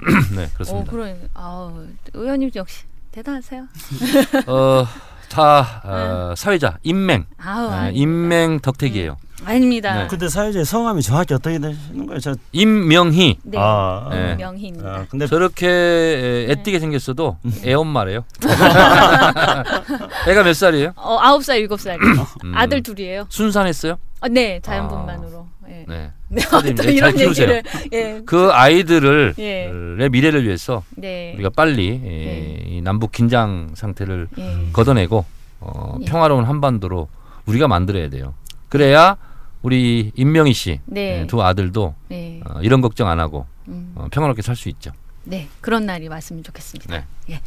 [0.37, 0.91] 네, 어, 그렇습니다.
[0.91, 1.73] 그런 아,
[2.13, 3.65] 의원님 역시 대단하세요.
[4.47, 4.87] 어,
[5.29, 8.03] 다 어, 사회자 인맹, 아우, 어, 아닙니다.
[8.03, 9.17] 인맹 덕택이에요.
[9.45, 9.95] 아닙니다.
[10.03, 10.07] 네.
[10.09, 12.19] 근데 사회자의 성함이 정확히 어떻게 되시는 거예요?
[12.21, 13.59] 저 임명희 네.
[13.61, 14.35] 아, 네.
[14.37, 14.89] 명희입니다.
[14.89, 17.53] 아, 근데 저렇게 애- 애띠게 생겼어도 음.
[17.65, 18.25] 애엄마래요.
[20.29, 20.93] 애가 몇 살이에요?
[20.97, 21.99] 어, 아홉 살, 일곱 살.
[22.45, 23.27] 음, 아들 둘이에요.
[23.29, 23.99] 순산했어요?
[24.21, 25.47] 어, 네, 자연분만으로.
[25.69, 25.85] 예.
[25.87, 26.13] 네.
[26.35, 26.83] 축하드립니다.
[26.83, 27.49] 또잘 이런 키우세요.
[27.49, 27.63] 얘기를
[27.93, 28.23] 예.
[28.27, 29.71] 그 아이들을 예.
[29.99, 31.33] 의 미래를 위해서 네.
[31.35, 34.57] 우리가 빨리 예, 이 남북 긴장 상태를 예.
[34.73, 35.25] 걷어내고
[35.61, 36.05] 어, 예.
[36.05, 37.09] 평화로운 한반도로
[37.47, 38.35] 우리가 만들어야 돼요.
[38.69, 39.17] 그래야
[39.63, 41.27] 우리 임명희 씨두 네.
[41.41, 42.41] 아들도 네.
[42.45, 43.93] 어, 이런 걱정 안 하고 음.
[43.95, 44.91] 어, 평화롭게 살 수 있죠.
[45.29, 46.97] 네, 그런 날이 왔으면 좋겠습니다.
[46.97, 47.05] 네.
[47.31, 47.41] 예.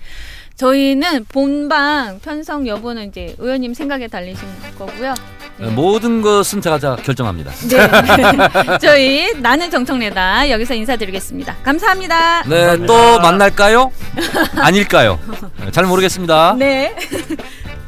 [0.55, 4.45] 저희는 본방 편성 여부는 이제 의원님 생각에 달리신
[4.77, 5.13] 거고요.
[5.61, 5.65] 예.
[5.67, 7.51] 모든 것은 제가 다 결정합니다.
[7.69, 8.77] 네.
[8.79, 11.55] 저희 나는 정청래다 여기서 인사드리겠습니다.
[11.63, 12.43] 감사합니다.
[12.43, 13.91] 네, 또 만날까요?
[14.59, 15.17] 아닐까요?
[15.59, 16.55] 네, 잘 모르겠습니다.
[16.59, 16.93] 네.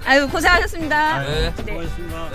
[0.05, 1.19] 아유 고생하셨습니다.
[1.23, 1.53] 네.
[1.65, 1.73] 네.
[1.73, 2.29] 고맙습니다.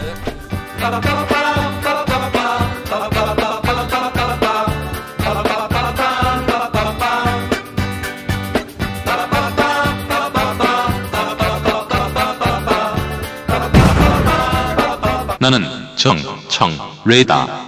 [15.38, 15.64] 나는
[15.96, 17.65] 정청래다.